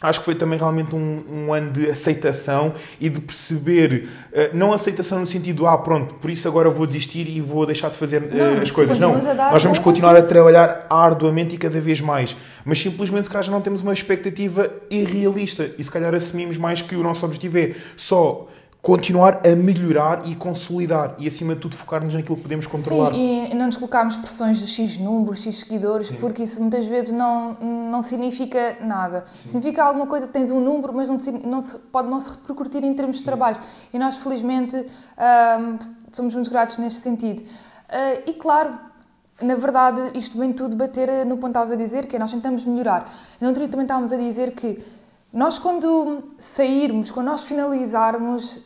Acho 0.00 0.18
que 0.18 0.26
foi 0.26 0.34
também 0.34 0.58
realmente 0.58 0.94
um, 0.94 1.24
um 1.28 1.54
ano 1.54 1.70
de 1.72 1.90
aceitação 1.90 2.74
e 3.00 3.08
de 3.08 3.18
perceber, 3.18 4.08
eh, 4.30 4.50
não 4.52 4.74
aceitação 4.74 5.20
no 5.20 5.26
sentido, 5.26 5.66
ah, 5.66 5.78
pronto, 5.78 6.14
por 6.14 6.30
isso 6.30 6.46
agora 6.46 6.68
vou 6.68 6.86
desistir 6.86 7.26
e 7.26 7.40
vou 7.40 7.64
deixar 7.64 7.88
de 7.90 7.96
fazer 7.96 8.20
Não, 8.20 8.60
as 8.60 8.70
coisas. 8.70 8.98
Não, 8.98 9.14
nós 9.14 9.62
vamos 9.62 9.78
continuar 9.78 10.14
a 10.14 10.22
trabalhar 10.22 10.86
arduamente 10.90 11.54
e 11.54 11.58
cada 11.58 11.80
vez 11.80 12.00
mais. 12.02 12.36
Mas 12.62 12.78
simplesmente, 12.78 13.24
se 13.24 13.30
calhar, 13.30 13.44
já 13.44 13.50
não 13.52 13.62
temos 13.62 13.80
uma 13.80 13.94
expectativa 13.94 14.70
irrealista 14.90 15.70
e 15.78 15.82
se 15.82 15.90
calhar 15.90 16.14
assumimos 16.14 16.58
mais 16.58 16.82
que 16.82 16.94
o 16.94 17.02
nosso 17.02 17.24
objetivo 17.24 17.56
é 17.56 17.72
só 17.96 18.48
continuar 18.86 19.40
a 19.44 19.56
melhorar 19.56 20.28
e 20.28 20.36
consolidar 20.36 21.16
e, 21.18 21.26
acima 21.26 21.56
de 21.56 21.60
tudo, 21.60 21.74
focar-nos 21.74 22.14
naquilo 22.14 22.36
que 22.36 22.42
podemos 22.42 22.68
controlar. 22.68 23.10
Sim, 23.12 23.48
e 23.50 23.54
não 23.56 23.66
nos 23.66 23.76
colocarmos 23.76 24.16
pressões 24.16 24.58
de 24.58 24.68
X 24.68 24.96
números, 24.96 25.40
X 25.42 25.58
seguidores, 25.58 26.12
porque 26.12 26.44
isso 26.44 26.60
muitas 26.60 26.86
vezes 26.86 27.12
não, 27.12 27.54
não 27.54 28.00
significa 28.00 28.76
nada. 28.80 29.24
Significa 29.34 29.82
alguma 29.82 30.06
coisa 30.06 30.28
que 30.28 30.32
tens 30.32 30.52
um 30.52 30.60
número, 30.60 30.92
mas 30.94 31.08
não, 31.08 31.18
não 31.44 31.60
se- 31.60 31.76
pode 31.90 32.08
não 32.08 32.20
se 32.20 32.30
repercutir 32.30 32.84
em 32.84 32.94
termos 32.94 33.16
de 33.16 33.24
trabalho. 33.24 33.56
E 33.92 33.98
nós, 33.98 34.18
felizmente, 34.18 34.86
somos 36.12 36.36
muito 36.36 36.48
gratos 36.48 36.78
neste 36.78 37.00
sentido. 37.00 37.42
Ah, 37.88 38.20
e 38.24 38.34
claro, 38.34 38.78
na 39.42 39.56
verdade, 39.56 40.00
isto 40.14 40.38
vem 40.38 40.52
tudo 40.52 40.76
bater 40.76 41.26
no 41.26 41.38
ponto 41.38 41.42
que 41.42 41.48
estavas 41.48 41.72
a 41.72 41.76
dizer, 41.76 42.06
que 42.06 42.14
é 42.14 42.20
nós 42.20 42.30
tentamos 42.30 42.64
melhorar. 42.64 43.12
Outro 43.42 43.62
dia 43.62 43.68
também 43.68 43.82
estávamos 43.84 44.12
a 44.12 44.16
dizer 44.16 44.52
que 44.52 44.78
nós, 45.32 45.58
quando 45.58 46.22
sairmos, 46.38 47.10
quando 47.10 47.26
nós 47.26 47.42
finalizarmos 47.42 48.60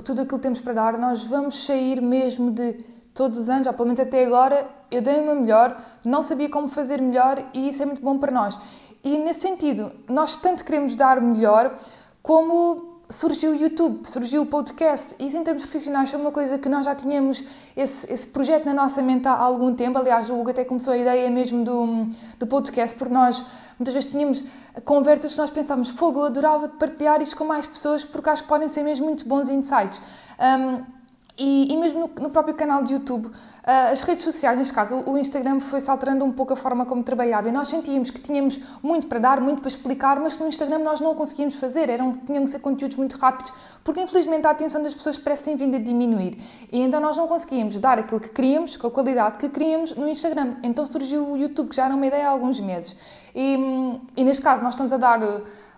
tudo 0.00 0.22
aquilo 0.22 0.38
que 0.38 0.42
temos 0.42 0.60
para 0.60 0.72
dar, 0.72 0.98
nós 0.98 1.24
vamos 1.24 1.64
sair 1.64 2.00
mesmo 2.00 2.50
de 2.50 2.72
todos 3.12 3.36
os 3.36 3.50
anos, 3.50 3.66
ou 3.66 3.72
pelo 3.74 3.86
menos 3.86 4.00
até 4.00 4.24
agora, 4.24 4.66
eu 4.90 5.02
dei 5.02 5.20
o 5.20 5.24
meu 5.24 5.36
melhor, 5.36 5.76
não 6.04 6.22
sabia 6.22 6.48
como 6.48 6.68
fazer 6.68 7.00
melhor 7.00 7.44
e 7.52 7.68
isso 7.68 7.82
é 7.82 7.86
muito 7.86 8.00
bom 8.00 8.18
para 8.18 8.32
nós. 8.32 8.58
E 9.04 9.18
nesse 9.18 9.40
sentido, 9.40 9.92
nós 10.08 10.36
tanto 10.36 10.64
queremos 10.64 10.94
dar 10.94 11.20
melhor 11.20 11.76
como 12.22 12.91
surgiu 13.12 13.52
o 13.52 13.54
YouTube, 13.54 14.08
surgiu 14.08 14.42
o 14.42 14.46
podcast. 14.46 15.14
Isso 15.18 15.36
em 15.36 15.44
termos 15.44 15.62
profissionais 15.62 16.10
foi 16.10 16.18
uma 16.18 16.32
coisa 16.32 16.58
que 16.58 16.68
nós 16.68 16.84
já 16.84 16.94
tínhamos 16.94 17.44
esse, 17.76 18.10
esse 18.12 18.26
projeto 18.26 18.64
na 18.64 18.74
nossa 18.74 19.02
mente 19.02 19.28
há 19.28 19.32
algum 19.32 19.74
tempo. 19.74 19.98
Aliás, 19.98 20.28
o 20.30 20.34
Hugo 20.34 20.50
até 20.50 20.64
começou 20.64 20.92
a 20.92 20.96
ideia 20.96 21.30
mesmo 21.30 21.64
do, 21.64 22.06
do 22.38 22.46
podcast, 22.46 22.96
porque 22.96 23.12
nós 23.12 23.44
muitas 23.78 23.94
vezes 23.94 24.10
tínhamos 24.10 24.44
conversas 24.84 25.32
que 25.32 25.38
nós 25.38 25.50
pensávamos, 25.50 25.90
fogo, 25.90 26.20
eu 26.20 26.24
adorava 26.24 26.68
partilhar 26.68 27.20
isto 27.20 27.36
com 27.36 27.44
mais 27.44 27.66
pessoas, 27.66 28.04
porque 28.04 28.30
acho 28.30 28.42
que 28.42 28.48
podem 28.48 28.68
ser 28.68 28.82
mesmo 28.82 29.06
muito 29.06 29.26
bons 29.28 29.48
insights. 29.48 30.00
Um, 30.40 31.02
E, 31.38 31.72
e 31.72 31.76
mesmo 31.76 32.00
no, 32.00 32.24
no, 32.24 32.30
próprio 32.30 32.54
canal 32.54 32.82
de 32.82 32.92
YouTube, 32.92 33.30
as 33.64 34.00
redes 34.00 34.24
sociais, 34.24 34.58
neste 34.58 34.74
caso, 34.74 34.96
o, 34.96 35.12
o 35.12 35.18
Instagram 35.18 35.60
foi-se 35.60 35.88
alterando 35.88 36.24
um 36.24 36.32
pouco 36.32 36.52
a 36.52 36.56
forma 36.56 36.84
como 36.84 37.02
trabalhava. 37.04 37.48
E 37.48 37.52
nós 37.52 37.68
sentíamos 37.68 38.10
que 38.10 38.20
tínhamos 38.20 38.58
muito 38.82 39.06
para 39.06 39.20
dar, 39.20 39.40
muito 39.40 39.60
para 39.60 39.68
explicar, 39.68 40.18
mas 40.18 40.36
que 40.36 40.42
no 40.42 40.48
Instagram 40.48 40.80
nós 40.80 41.00
não 41.00 41.14
conseguíamos 41.14 41.54
fazer. 41.54 41.88
Eram, 41.88 42.18
tinham 42.26 42.44
que 42.44 42.50
ser 42.50 42.58
conteúdos 42.58 42.96
muito 42.96 43.16
rápidos, 43.16 43.52
porque 43.84 44.00
infelizmente 44.00 44.46
a 44.48 44.50
atenção 44.50 44.82
das 44.82 44.94
pessoas 44.94 45.16
parece 45.16 45.44
ter 45.44 45.56
vindo 45.56 45.76
a 45.76 45.78
diminuir. 45.78 46.38
E 46.72 46.80
então 46.80 47.00
nós 47.00 47.16
não 47.16 47.28
conseguíamos 47.28 47.78
dar 47.78 48.00
aquilo 48.00 48.20
que 48.20 48.30
queríamos, 48.30 48.76
com 48.76 48.88
a 48.88 48.90
qualidade 48.90 49.38
que 49.38 49.48
queríamos 49.48 49.94
no 49.94 50.08
Instagram. 50.08 50.56
Então 50.64 50.84
surgiu 50.84 51.24
o 51.30 51.36
YouTube, 51.36 51.68
que 51.68 51.76
já 51.76 51.84
era 51.84 51.94
uma 51.94 52.06
ideia 52.06 52.26
há 52.26 52.30
alguns 52.30 52.58
meses. 52.58 52.96
E, 53.32 53.56
hum, 53.56 54.00
e 54.16 54.24
neste 54.24 54.42
caso, 54.42 54.60
nós 54.60 54.72
estamos 54.72 54.92
a 54.92 54.96
dar 54.96 55.22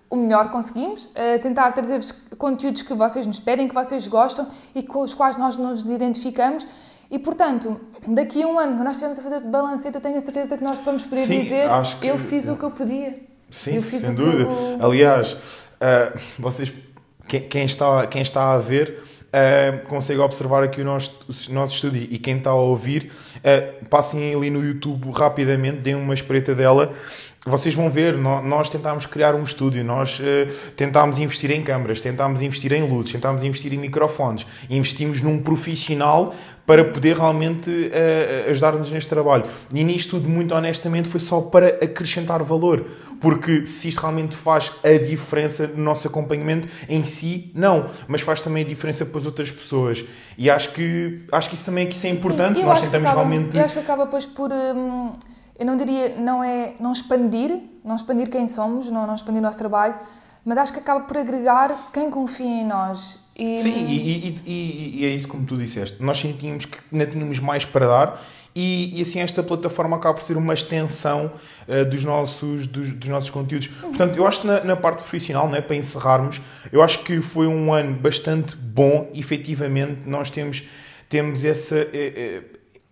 o 0.08 0.16
melhor 0.16 0.50
conseguimos, 0.50 1.10
tentar 1.42 1.72
trazer-vos 1.72 2.12
conteúdos 2.38 2.82
que 2.82 2.94
vocês 2.94 3.26
nos 3.26 3.40
pedem, 3.40 3.66
que 3.66 3.74
vocês 3.74 4.06
gostam 4.06 4.46
e 4.74 4.82
com 4.82 5.00
os 5.00 5.12
quais 5.12 5.36
nós 5.36 5.56
nos 5.56 5.82
identificamos. 5.82 6.66
E, 7.14 7.18
portanto, 7.20 7.80
daqui 8.08 8.42
a 8.42 8.46
um 8.48 8.58
ano, 8.58 8.72
quando 8.72 8.86
nós 8.86 8.96
estivermos 8.96 9.20
a 9.20 9.22
fazer 9.22 9.38
balancete, 9.38 9.94
eu 9.94 10.00
tenho 10.00 10.16
a 10.16 10.20
certeza 10.20 10.58
que 10.58 10.64
nós 10.64 10.80
vamos 10.80 11.04
poder 11.04 11.24
Sim, 11.24 11.42
dizer 11.42 11.68
que... 12.00 12.08
eu 12.08 12.18
fiz 12.18 12.48
o 12.48 12.56
que 12.56 12.64
eu 12.64 12.72
podia. 12.72 13.20
Sim, 13.48 13.78
sem 13.78 14.12
dúvida. 14.12 14.50
Eu... 14.50 14.84
Aliás, 14.84 15.34
uh, 15.34 16.18
vocês, 16.36 16.72
quem, 17.28 17.42
quem, 17.42 17.64
está, 17.66 18.04
quem 18.08 18.20
está 18.20 18.52
a 18.54 18.58
ver 18.58 19.00
uh, 19.28 19.88
consegue 19.88 20.18
observar 20.18 20.64
aqui 20.64 20.80
o 20.80 20.84
nosso, 20.84 21.24
o 21.48 21.52
nosso 21.52 21.76
estúdio 21.76 22.04
e 22.10 22.18
quem 22.18 22.38
está 22.38 22.50
a 22.50 22.56
ouvir, 22.56 23.12
uh, 23.36 23.86
passem 23.86 24.34
ali 24.34 24.50
no 24.50 24.64
YouTube 24.64 25.08
rapidamente, 25.12 25.78
deem 25.78 25.94
uma 25.94 26.14
espreita 26.14 26.52
dela 26.52 26.92
vocês 27.46 27.74
vão 27.74 27.90
ver, 27.90 28.16
nós 28.16 28.70
tentámos 28.70 29.04
criar 29.04 29.34
um 29.34 29.42
estúdio, 29.42 29.84
nós 29.84 30.18
uh, 30.18 30.22
tentámos 30.76 31.18
investir 31.18 31.50
em 31.50 31.62
câmaras, 31.62 32.00
tentámos 32.00 32.40
investir 32.40 32.72
em 32.72 32.88
luzes, 32.88 33.12
tentámos 33.12 33.44
investir 33.44 33.74
em 33.74 33.76
microfones, 33.76 34.46
investimos 34.70 35.20
num 35.20 35.42
profissional 35.42 36.34
para 36.66 36.82
poder 36.82 37.16
realmente 37.16 37.68
uh, 37.68 38.50
ajudar-nos 38.50 38.90
neste 38.90 39.10
trabalho. 39.10 39.44
E 39.74 39.84
nisto 39.84 40.12
tudo, 40.12 40.26
muito 40.26 40.54
honestamente, 40.54 41.06
foi 41.06 41.20
só 41.20 41.42
para 41.42 41.68
acrescentar 41.68 42.42
valor, 42.42 42.86
porque 43.20 43.66
se 43.66 43.88
isto 43.88 44.00
realmente 44.00 44.34
faz 44.34 44.72
a 44.82 44.92
diferença 44.96 45.66
no 45.66 45.84
nosso 45.84 46.08
acompanhamento 46.08 46.66
em 46.88 47.04
si, 47.04 47.52
não, 47.54 47.90
mas 48.08 48.22
faz 48.22 48.40
também 48.40 48.64
a 48.64 48.66
diferença 48.66 49.04
para 49.04 49.18
as 49.18 49.26
outras 49.26 49.50
pessoas. 49.50 50.02
E 50.38 50.48
acho 50.48 50.72
que, 50.72 51.20
acho 51.30 51.50
que 51.50 51.56
isso 51.56 51.66
também 51.66 51.84
é, 51.84 51.88
que 51.90 51.94
isso 51.94 52.06
é 52.06 52.10
importante, 52.10 52.58
Sim, 52.58 52.64
nós 52.64 52.80
tentamos 52.80 53.06
acaba, 53.06 53.20
realmente... 53.20 53.54
Eu 53.54 53.64
acho 53.66 53.74
que 53.74 53.80
acaba 53.80 54.06
depois 54.06 54.24
por... 54.24 54.50
Hum 54.50 55.12
eu 55.58 55.66
não 55.66 55.76
diria, 55.76 56.18
não 56.18 56.42
é 56.42 56.74
não 56.80 56.92
expandir, 56.92 57.60
não 57.84 57.96
expandir 57.96 58.28
quem 58.28 58.48
somos, 58.48 58.90
não, 58.90 59.06
não 59.06 59.14
expandir 59.14 59.40
o 59.40 59.42
nosso 59.42 59.58
trabalho, 59.58 59.94
mas 60.44 60.58
acho 60.58 60.72
que 60.72 60.78
acaba 60.78 61.00
por 61.00 61.16
agregar 61.16 61.90
quem 61.92 62.10
confia 62.10 62.46
em 62.46 62.66
nós. 62.66 63.18
E... 63.36 63.58
Sim, 63.58 63.86
e, 63.86 63.96
e, 63.96 64.42
e, 64.46 65.00
e, 65.00 65.04
é 65.06 65.08
isso 65.08 65.26
como 65.26 65.44
tu 65.44 65.56
disseste. 65.56 66.02
Nós 66.02 66.18
sentíamos 66.18 66.66
que 66.66 66.78
ainda 66.92 67.06
tínhamos 67.06 67.40
mais 67.40 67.64
para 67.64 67.86
dar 67.86 68.20
e, 68.54 69.02
assim 69.02 69.18
esta 69.18 69.42
plataforma 69.42 69.96
acaba 69.96 70.14
por 70.14 70.22
ser 70.22 70.36
uma 70.36 70.54
extensão 70.54 71.32
uh, 71.66 71.84
dos, 71.84 72.04
nossos, 72.04 72.66
dos, 72.68 72.92
dos, 72.92 73.08
nossos 73.08 73.30
conteúdos. 73.30 73.66
Portanto, 73.66 74.16
eu 74.16 74.26
acho 74.26 74.42
que 74.42 74.46
na, 74.46 74.62
na, 74.62 74.76
parte 74.76 74.98
profissional, 74.98 75.48
né, 75.48 75.60
para 75.60 75.74
encerrarmos, 75.74 76.40
eu 76.70 76.80
acho 76.80 77.00
que 77.00 77.20
foi 77.20 77.48
um 77.48 77.72
ano 77.72 77.96
bastante 77.96 78.54
bom. 78.54 79.10
Efetivamente, 79.12 80.02
nós 80.06 80.30
temos, 80.30 80.62
temos 81.08 81.44
essa. 81.44 81.76
É, 81.76 82.42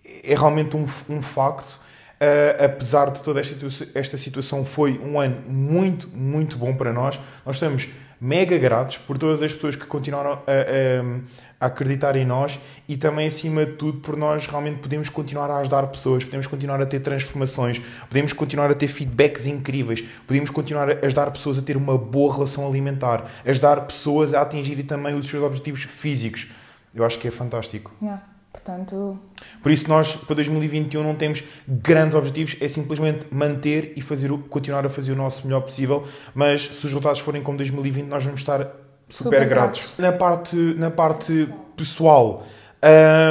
é, 0.05 0.33
é 0.33 0.35
realmente 0.35 0.77
um, 0.77 0.87
um 1.09 1.23
facto 1.23 1.81
Uh, 2.23 2.67
apesar 2.67 3.11
de 3.11 3.21
toda 3.21 3.41
esta, 3.41 3.57
esta 3.97 4.17
situação, 4.17 4.65
foi 4.65 4.97
um 5.05 5.19
ano 5.19 5.43
muito, 5.49 6.09
muito 6.15 6.57
bom 6.57 6.73
para 6.73 6.93
nós. 6.93 7.19
Nós 7.45 7.57
estamos 7.57 7.89
mega 8.21 8.57
gratos 8.57 8.99
por 8.99 9.19
todas 9.19 9.43
as 9.43 9.53
pessoas 9.53 9.75
que 9.75 9.85
continuaram 9.85 10.31
a, 10.31 10.37
a, 10.37 11.65
a, 11.65 11.67
acreditar 11.67 12.15
em 12.15 12.25
nós 12.25 12.61
e 12.89 12.97
também, 12.97 13.27
acima 13.27 13.67
de 13.67 13.73
tudo, 13.73 13.99
por 13.99 14.17
nós 14.17 14.47
realmente 14.47 14.79
podemos 14.79 15.09
continuar 15.09 15.51
a 15.51 15.57
ajudar 15.59 15.85
pessoas, 15.89 16.25
podemos 16.25 16.47
continuar 16.47 16.81
a 16.81 16.87
ter 16.87 17.01
transformações, 17.01 17.81
podemos 18.09 18.33
continuar 18.33 18.71
a 18.71 18.75
ter 18.75 18.87
feedbacks 18.87 19.49
incríveis, 19.49 20.05
podemos 20.25 20.51
continuar 20.51 20.91
a 20.91 21.05
ajudar 21.05 21.29
pessoas 21.33 21.59
a 21.59 21.63
ter 21.63 21.77
uma 21.77 21.99
boa 21.99 22.33
relação 22.33 22.65
alimentar, 22.65 23.29
ajudar 23.45 23.81
pessoas 23.81 24.33
a 24.33 24.43
atingirem 24.43 24.85
também 24.85 25.17
os 25.17 25.27
seus 25.27 25.43
objetivos 25.43 25.83
físicos. 25.83 26.53
Eu 26.95 27.05
acho 27.05 27.19
que 27.19 27.27
é 27.27 27.33
fantástico. 27.33 27.91
Yeah. 28.01 28.32
Portanto... 28.53 29.19
Por 29.63 29.73
isso 29.73 29.89
nós, 29.89 30.15
para 30.15 30.37
2021, 30.37 31.03
não 31.03 31.15
temos 31.15 31.43
grandes 31.67 32.15
objetivos, 32.15 32.57
é 32.61 32.69
simplesmente 32.69 33.27
manter 33.31 33.93
e 33.97 34.03
fazer, 34.03 34.31
continuar 34.49 34.85
a 34.85 34.89
fazer 34.89 35.13
o 35.13 35.17
nosso 35.17 35.47
melhor 35.47 35.61
possível, 35.63 36.07
mas 36.35 36.63
se 36.63 36.71
os 36.73 36.83
resultados 36.85 37.21
forem 37.21 37.43
como 37.43 37.57
2020, 37.57 38.07
nós 38.07 38.25
vamos 38.25 38.41
estar 38.41 38.61
super, 39.09 39.25
super 39.25 39.49
gratos. 39.49 39.81
gratos. 39.81 39.99
Na 39.99 40.13
parte, 40.13 40.57
na 40.57 40.91
parte 40.91 41.49
pessoal, 41.77 42.47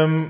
um, 0.09 0.29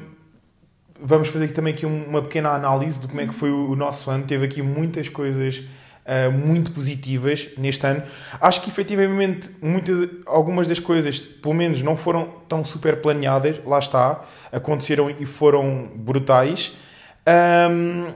vamos 1.01 1.29
fazer 1.29 1.51
também 1.51 1.73
aqui 1.73 1.85
uma 1.85 2.21
pequena 2.21 2.49
análise 2.49 2.99
de 2.99 3.07
como 3.07 3.21
é 3.21 3.27
que 3.27 3.33
foi 3.33 3.51
o 3.51 3.75
nosso 3.75 4.09
ano. 4.11 4.25
Teve 4.25 4.45
aqui 4.45 4.61
muitas 4.61 5.09
coisas 5.09 5.63
uh, 6.05 6.31
muito 6.31 6.71
positivas 6.71 7.49
neste 7.57 7.85
ano. 7.85 8.03
Acho 8.39 8.61
que 8.61 8.69
efetivamente 8.69 9.49
muita, 9.61 9.91
algumas 10.25 10.67
das 10.67 10.79
coisas, 10.79 11.19
pelo 11.19 11.53
menos, 11.53 11.81
não 11.81 11.95
foram 11.95 12.29
tão 12.47 12.63
super 12.63 13.01
planeadas, 13.01 13.61
lá 13.65 13.79
está, 13.79 14.23
aconteceram 14.51 15.09
e 15.09 15.25
foram 15.25 15.89
brutais. 15.95 16.73
Um, 17.27 18.07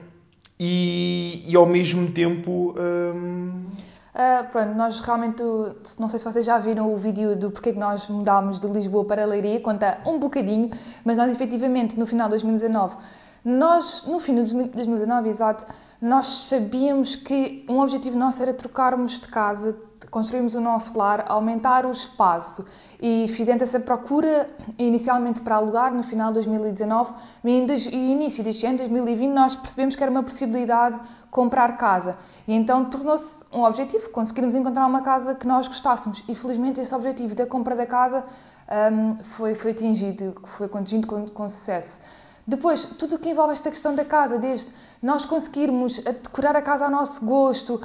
e, 0.60 1.44
e, 1.48 1.56
ao 1.56 1.66
mesmo 1.66 2.12
tempo. 2.12 2.76
Um... 2.78 3.66
Uh, 4.16 4.50
pronto, 4.50 4.74
nós 4.76 5.02
realmente, 5.02 5.44
não 6.00 6.08
sei 6.08 6.20
se 6.20 6.24
vocês 6.24 6.46
já 6.46 6.58
viram 6.58 6.94
o 6.94 6.96
vídeo 6.96 7.36
do 7.36 7.52
porquê 7.52 7.74
que 7.74 7.80
nós 7.80 8.08
mudámos 8.08 8.62
de 8.62 8.68
Lisboa 8.68 9.04
para 9.04 9.26
Leiria, 9.26 9.60
conta 9.60 9.98
um 10.06 10.18
bocadinho, 10.18 10.72
mas 11.04 11.18
nós 11.18 11.30
efetivamente 11.30 12.00
no 12.00 12.06
final 12.06 12.28
de 12.28 12.32
2019, 12.32 12.96
nós, 13.44 14.06
no 14.08 14.18
fim 14.22 14.42
de 14.42 14.54
2019, 14.54 15.28
exato, 15.28 15.66
nós 16.06 16.28
sabíamos 16.48 17.16
que 17.16 17.66
um 17.68 17.80
objetivo 17.80 18.16
nosso 18.16 18.40
era 18.44 18.54
trocarmos 18.54 19.20
de 19.20 19.28
casa, 19.28 19.76
construirmos 20.12 20.54
o 20.54 20.62
nosso 20.62 20.96
lar, 20.96 21.26
aumentar 21.28 21.84
o 21.84 21.92
espaço. 21.92 22.64
E 23.02 23.26
fizemos 23.30 23.64
essa 23.64 23.80
procura 23.80 24.48
inicialmente 24.78 25.42
para 25.42 25.56
alugar 25.56 25.92
no 25.92 26.04
final 26.04 26.28
de 26.28 26.36
2019 26.36 27.12
e 27.44 28.12
início 28.12 28.44
deste 28.44 28.68
ano, 28.68 28.78
2020, 28.78 29.32
nós 29.32 29.56
percebemos 29.56 29.96
que 29.96 30.04
era 30.04 30.12
uma 30.12 30.22
possibilidade 30.22 31.00
comprar 31.32 31.76
casa. 31.76 32.16
E 32.48 32.54
então 32.54 32.86
tornou-se 32.86 33.44
um 33.52 33.64
objetivo, 33.64 34.08
conseguirmos 34.12 34.54
encontrar 34.54 34.86
uma 34.86 35.02
casa 35.02 35.34
que 35.34 35.48
nós 35.48 35.68
gostássemos. 35.68 36.24
E 36.28 36.36
felizmente 36.36 36.80
esse 36.80 36.94
objetivo 36.94 37.34
da 37.34 37.48
compra 37.48 37.76
da 37.76 37.88
casa 37.88 38.24
um, 38.94 39.24
foi, 39.24 39.56
foi 39.56 39.72
atingido, 39.72 40.36
foi 40.44 40.68
atingido 40.68 41.08
com, 41.08 41.26
com 41.26 41.50
sucesso. 41.50 42.00
Depois, 42.48 42.86
tudo 42.86 43.16
o 43.16 43.20
que 43.20 43.30
envolve 43.30 43.54
esta 43.54 43.72
questão 43.72 43.96
da 43.96 44.06
casa, 44.06 44.38
desde 44.38 44.72
nós 45.02 45.26
conseguirmos 45.26 46.00
decorar 46.00 46.56
a 46.56 46.62
casa 46.62 46.86
ao 46.86 46.92
nosso 46.92 47.26
gosto, 47.26 47.82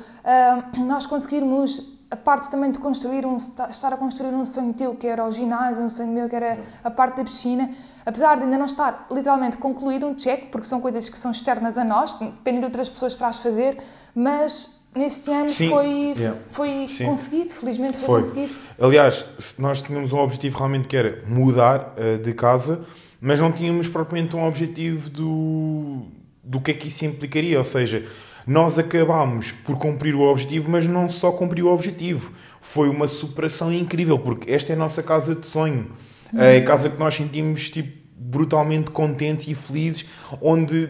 nós 0.86 1.06
conseguirmos 1.06 2.00
a 2.10 2.16
parte 2.16 2.50
também 2.50 2.72
de 2.72 2.78
construir 2.78 3.24
um, 3.24 3.36
estar 3.36 3.92
a 3.92 3.96
construir 3.96 4.34
um 4.34 4.44
sonho 4.44 4.74
teu, 4.74 4.94
que 4.96 5.06
era 5.06 5.24
o 5.24 5.30
ginásio, 5.30 5.84
um 5.84 5.88
sonho 5.88 6.10
meu, 6.10 6.28
que 6.28 6.34
era 6.34 6.58
a 6.82 6.90
parte 6.90 7.18
da 7.18 7.24
piscina, 7.24 7.70
apesar 8.04 8.36
de 8.36 8.44
ainda 8.44 8.58
não 8.58 8.66
estar 8.66 9.06
literalmente 9.10 9.56
concluído 9.56 10.06
um 10.06 10.14
check, 10.14 10.50
porque 10.50 10.66
são 10.66 10.80
coisas 10.80 11.08
que 11.08 11.16
são 11.16 11.30
externas 11.30 11.78
a 11.78 11.84
nós, 11.84 12.14
dependem 12.14 12.60
de 12.60 12.66
outras 12.66 12.90
pessoas 12.90 13.14
para 13.14 13.28
as 13.28 13.38
fazer, 13.38 13.78
mas 14.12 14.80
neste 14.92 15.30
ano 15.30 15.48
Sim, 15.48 15.68
foi, 15.68 16.14
yeah. 16.16 16.36
foi 16.50 16.88
Sim. 16.88 17.06
conseguido, 17.06 17.50
felizmente 17.50 17.96
foi, 17.98 18.06
foi, 18.06 18.22
conseguido. 18.22 18.54
Aliás, 18.80 19.24
nós 19.56 19.80
tínhamos 19.80 20.12
um 20.12 20.18
objetivo 20.18 20.58
realmente 20.58 20.88
que 20.88 20.96
era 20.96 21.22
mudar 21.28 21.94
uh, 21.96 22.18
de 22.18 22.34
casa, 22.34 22.84
mas 23.20 23.38
não 23.38 23.52
tínhamos 23.52 23.86
propriamente 23.86 24.34
um 24.34 24.44
objetivo 24.44 25.08
do, 25.08 26.06
do 26.50 26.60
que 26.60 26.72
é 26.72 26.74
que 26.74 26.88
isso 26.88 27.04
implicaria. 27.04 27.56
Ou 27.56 27.64
seja, 27.64 28.04
nós 28.44 28.76
acabámos 28.76 29.52
por 29.52 29.78
cumprir 29.78 30.16
o 30.16 30.22
objetivo, 30.22 30.68
mas 30.68 30.84
não 30.84 31.08
só 31.08 31.30
cumprir 31.30 31.62
o 31.62 31.72
objetivo. 31.72 32.32
Foi 32.60 32.88
uma 32.88 33.06
superação 33.06 33.72
incrível, 33.72 34.18
porque 34.18 34.52
esta 34.52 34.72
é 34.72 34.74
a 34.74 34.78
nossa 34.78 35.00
casa 35.00 35.36
de 35.36 35.46
sonho. 35.46 35.92
É 36.36 36.58
a 36.58 36.64
casa 36.64 36.90
que 36.90 36.98
nós 36.98 37.14
sentimos 37.14 37.70
tipo, 37.70 37.96
brutalmente 38.16 38.90
contentes 38.90 39.46
e 39.46 39.54
felizes, 39.54 40.06
onde 40.40 40.88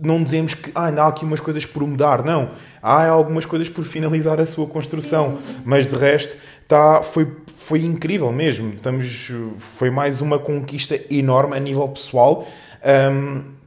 não 0.00 0.22
dizemos 0.22 0.54
que 0.54 0.70
ah, 0.74 0.86
ainda 0.86 1.04
há 1.04 1.08
aqui 1.08 1.24
umas 1.24 1.40
coisas 1.40 1.64
por 1.64 1.86
mudar, 1.86 2.24
não. 2.24 2.50
Há 2.82 3.06
algumas 3.06 3.44
coisas 3.44 3.68
por 3.68 3.84
finalizar 3.84 4.40
a 4.40 4.46
sua 4.46 4.66
construção, 4.66 5.38
mas 5.64 5.86
de 5.86 5.96
resto 5.96 6.36
tá, 6.66 7.02
foi, 7.02 7.36
foi 7.56 7.84
incrível 7.84 8.32
mesmo. 8.32 8.74
Estamos, 8.74 9.30
foi 9.58 9.90
mais 9.90 10.20
uma 10.20 10.38
conquista 10.38 11.00
enorme 11.10 11.56
a 11.56 11.60
nível 11.60 11.88
pessoal. 11.88 12.46
Um, 13.12 13.57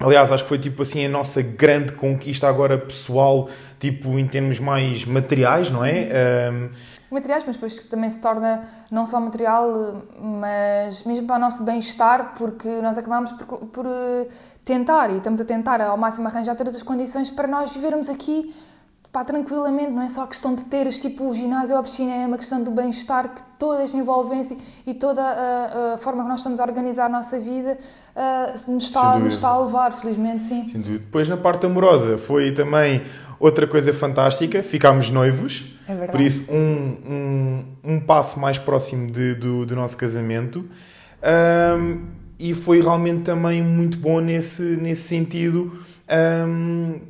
aliás, 0.00 0.30
acho 0.30 0.42
que 0.42 0.48
foi 0.48 0.58
tipo 0.58 0.82
assim 0.82 1.04
a 1.06 1.08
nossa 1.08 1.42
grande 1.42 1.92
conquista 1.92 2.48
agora 2.48 2.78
pessoal, 2.78 3.48
tipo 3.78 4.18
em 4.18 4.26
termos 4.26 4.58
mais 4.58 5.04
materiais, 5.04 5.70
não 5.70 5.84
é? 5.84 6.08
Um, 6.52 6.68
materiais, 7.10 7.44
mas 7.46 7.56
depois 7.56 7.78
também 7.84 8.10
se 8.10 8.20
torna 8.20 8.68
não 8.90 9.06
só 9.06 9.20
material, 9.20 10.02
mas 10.20 11.04
mesmo 11.04 11.26
para 11.26 11.36
o 11.36 11.38
nosso 11.38 11.64
bem-estar, 11.64 12.34
porque 12.36 12.68
nós 12.82 12.98
acabamos 12.98 13.32
por, 13.32 13.58
por 13.66 13.86
eh, 13.86 14.26
tentar 14.64 15.10
e 15.10 15.18
estamos 15.18 15.40
a 15.40 15.44
tentar 15.44 15.80
ao 15.80 15.96
máximo 15.96 16.26
arranjar 16.26 16.56
todas 16.56 16.74
as 16.74 16.82
condições 16.82 17.30
para 17.30 17.46
nós 17.46 17.72
vivermos 17.72 18.08
aqui 18.08 18.54
pá, 19.12 19.24
tranquilamente, 19.24 19.90
não 19.90 20.02
é 20.02 20.08
só 20.08 20.26
questão 20.26 20.54
de 20.54 20.64
teres 20.64 20.98
tipo 20.98 21.28
o 21.28 21.34
ginásio 21.34 21.74
ou 21.74 21.80
a 21.80 21.82
piscina, 21.82 22.12
é 22.12 22.26
uma 22.26 22.36
questão 22.36 22.62
do 22.62 22.70
bem-estar 22.70 23.28
que 23.28 23.42
toda 23.58 23.82
esta 23.82 23.96
envolvência 23.96 24.56
e 24.86 24.94
toda 24.94 25.22
a, 25.22 25.94
a, 25.94 25.98
forma 25.98 26.22
que 26.22 26.28
nós 26.28 26.40
estamos 26.40 26.60
a 26.60 26.64
organizar 26.64 27.06
a 27.06 27.08
nossa 27.08 27.38
vida 27.38 27.78
uh, 28.14 28.70
nos, 28.70 28.84
está, 28.84 29.18
nos 29.18 29.34
está 29.34 29.48
a 29.48 29.64
levar, 29.64 29.92
felizmente 29.92 30.42
sim. 30.42 30.70
Depois 30.74 31.28
na 31.28 31.36
parte 31.36 31.66
amorosa 31.66 32.18
foi 32.18 32.52
também 32.52 33.02
outra 33.38 33.66
coisa 33.66 33.92
fantástica, 33.92 34.62
ficámos 34.62 35.10
noivos, 35.10 35.76
é 35.88 36.06
por 36.06 36.20
isso 36.20 36.50
um, 36.52 36.96
um, 37.08 37.64
um, 37.84 38.00
passo 38.00 38.40
mais 38.40 38.58
próximo 38.58 39.10
de, 39.10 39.34
do, 39.34 39.64
do 39.64 39.76
nosso 39.76 39.96
casamento. 39.96 40.68
Um, 41.22 42.06
e 42.38 42.52
foi 42.52 42.80
realmente 42.80 43.22
também 43.22 43.62
muito 43.62 43.96
bom 43.96 44.20
nesse, 44.20 44.62
nesse 44.62 45.02
sentido. 45.02 45.78
Um, 46.46 47.00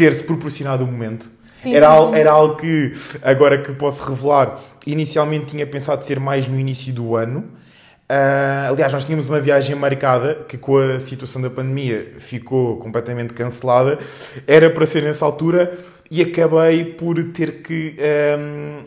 ter-se 0.00 0.24
proporcionado 0.24 0.82
o 0.82 0.86
momento. 0.86 1.30
Sim, 1.54 1.74
era, 1.74 1.88
era 2.14 2.30
algo 2.30 2.56
que, 2.56 2.94
agora 3.22 3.58
que 3.58 3.70
posso 3.74 4.02
revelar, 4.08 4.58
inicialmente 4.86 5.46
tinha 5.46 5.66
pensado 5.66 6.02
ser 6.02 6.18
mais 6.18 6.48
no 6.48 6.58
início 6.58 6.90
do 6.90 7.14
ano. 7.14 7.40
Uh, 7.40 8.70
aliás, 8.70 8.94
nós 8.94 9.04
tínhamos 9.04 9.28
uma 9.28 9.38
viagem 9.40 9.76
marcada 9.76 10.46
que, 10.48 10.56
com 10.56 10.78
a 10.78 10.98
situação 10.98 11.42
da 11.42 11.50
pandemia, 11.50 12.14
ficou 12.18 12.78
completamente 12.78 13.34
cancelada. 13.34 13.98
Era 14.46 14.70
para 14.70 14.86
ser 14.86 15.02
nessa 15.02 15.26
altura 15.26 15.76
e 16.10 16.22
acabei 16.22 16.82
por 16.82 17.22
ter 17.24 17.62
que 17.62 17.96
um, 18.38 18.84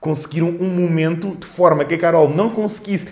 conseguir 0.00 0.42
um, 0.42 0.48
um 0.60 0.68
momento 0.68 1.36
de 1.36 1.46
forma 1.46 1.84
que 1.84 1.94
a 1.94 1.98
Carol 1.98 2.28
não 2.28 2.50
conseguisse 2.50 3.06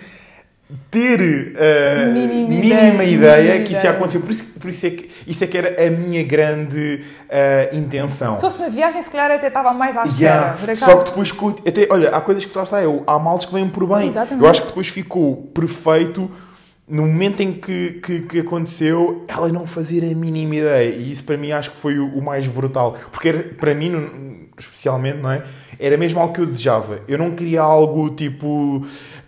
ter 0.91 1.19
uh, 1.21 2.11
mínima, 2.11 2.49
mínima 2.49 3.03
ideia, 3.03 3.63
que 3.63 3.73
isso 3.73 3.85
ia 3.85 3.91
acontecer. 3.91 4.19
Por 4.19 4.31
isso, 4.31 4.59
por 4.59 4.69
isso 4.69 4.85
é 4.85 4.89
que 4.89 5.09
isso 5.25 5.43
é 5.43 5.47
que 5.47 5.57
era 5.57 5.87
a 5.87 5.89
minha 5.89 6.23
grande 6.23 7.01
uh, 7.25 7.75
intenção. 7.75 8.33
Se 8.35 8.41
fosse 8.41 8.59
na 8.59 8.69
viagem, 8.69 9.01
se 9.01 9.09
calhar 9.09 9.31
até 9.31 9.47
estava 9.47 9.73
mais 9.73 9.95
à 9.95 10.03
espera. 10.03 10.55
Yeah. 10.65 10.75
Só 10.75 10.97
que 10.97 11.09
depois, 11.09 11.33
até, 11.65 11.87
olha, 11.89 12.09
há 12.09 12.21
coisas 12.21 12.43
que 12.43 12.57
lá 12.57 12.63
está, 12.63 12.81
eu, 12.81 13.03
há 13.07 13.17
males 13.17 13.45
que 13.45 13.53
vêm 13.53 13.67
por 13.69 13.87
bem. 13.87 14.09
Exatamente. 14.09 14.43
Eu 14.43 14.49
acho 14.49 14.61
que 14.61 14.67
depois 14.67 14.87
ficou 14.87 15.49
perfeito 15.53 16.29
no 16.87 17.05
momento 17.05 17.41
em 17.41 17.53
que, 17.53 17.99
que, 18.01 18.21
que, 18.21 18.39
aconteceu, 18.39 19.25
ela 19.27 19.49
não 19.49 19.67
fazer 19.67 20.03
a 20.09 20.15
mínima 20.15 20.55
ideia. 20.55 20.95
E 20.95 21.11
isso 21.11 21.23
para 21.23 21.37
mim 21.37 21.51
acho 21.51 21.71
que 21.71 21.77
foi 21.77 21.99
o, 21.99 22.07
o 22.07 22.23
mais 22.23 22.47
brutal. 22.47 22.95
Porque 23.11 23.27
era, 23.27 23.43
para 23.43 23.75
mim, 23.75 24.47
especialmente, 24.57 25.17
não 25.17 25.31
é? 25.31 25.43
Era 25.79 25.97
mesmo 25.97 26.19
algo 26.19 26.33
que 26.33 26.39
eu 26.39 26.45
desejava. 26.45 27.01
Eu 27.07 27.17
não 27.17 27.31
queria 27.31 27.61
algo 27.61 28.09
tipo 28.11 28.85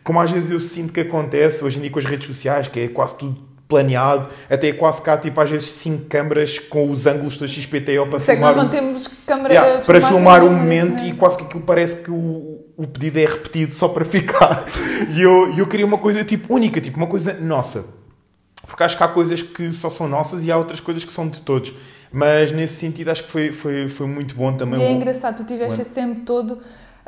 como 0.10 0.19
às 0.19 0.32
vezes 0.32 0.50
eu 0.50 0.60
sinto 0.60 0.91
que 0.91 1.02
acontece 1.02 1.63
hoje 1.63 1.78
em 1.78 1.82
dia 1.82 1.91
com 1.91 2.00
as 2.00 2.06
redes 2.06 2.26
sociais, 2.26 2.67
que 2.67 2.80
é 2.80 2.88
quase 2.88 3.15
tudo 3.15 3.38
planeado, 3.67 4.28
até 4.50 4.74
quase 4.74 5.00
cá, 5.04 5.15
tipo, 5.15 5.39
às 5.39 5.52
vezes 5.52 5.69
cinco 5.69 6.06
câmaras 6.06 6.58
com 6.58 6.89
os 6.89 7.06
ângulos 7.06 7.38
da 7.38 7.48
XPTO 7.48 8.08
para 8.10 8.19
Sei 8.19 8.34
filmar. 8.34 8.52
Que 8.52 8.56
nós 8.56 8.56
não 8.56 8.69
temos 8.69 9.08
câmara 9.28 9.54
yeah, 9.54 9.86
para 9.86 10.02
filmar 10.02 10.43
o 10.43 10.50
momento 10.50 11.04
né? 11.04 11.10
e 11.10 11.13
quase 11.13 11.38
que 11.38 11.43
aquilo 11.43 11.62
parece 11.62 11.98
que 11.98 12.10
o, 12.10 12.65
o 12.76 12.88
pedido 12.88 13.19
é 13.19 13.26
repetido 13.28 13.72
só 13.76 13.88
para 13.88 14.04
ficar. 14.04 14.65
E 15.15 15.22
eu, 15.22 15.56
eu 15.56 15.67
queria 15.67 15.86
uma 15.86 16.00
coisa 16.00 16.24
tipo 16.24 16.56
única, 16.56 16.82
tipo 16.82 16.98
uma 16.98 17.06
coisa 17.06 17.36
nossa. 17.36 17.86
Porque 18.65 18.82
acho 18.82 18.98
que 18.98 19.04
há 19.04 19.08
coisas 19.08 19.43
que 19.43 19.72
só 19.72 19.91
são 19.91 20.08
nossas 20.08 20.43
e 20.43 20.52
há 20.52 20.58
outras 20.58 20.80
coisas 20.80 21.06
que 21.06 21.13
são 21.13 21.30
de 21.30 21.39
todos. 21.39 21.72
Mas 22.12 22.52
nesse 22.52 22.78
sentido 22.78 23.12
acho 23.12 23.26
que 23.26 23.32
foi, 23.32 23.52
foi, 23.52 23.88
foi 23.88 24.08
muito 24.08 24.34
bom 24.34 24.52
também. 24.54 24.82
E 24.82 24.84
é 24.86 24.91
engraçado, 24.91 25.38
tu 25.38 25.43
tiveste 25.43 25.80
esse 25.80 25.91
tempo 25.91 26.22
todo 26.26 26.58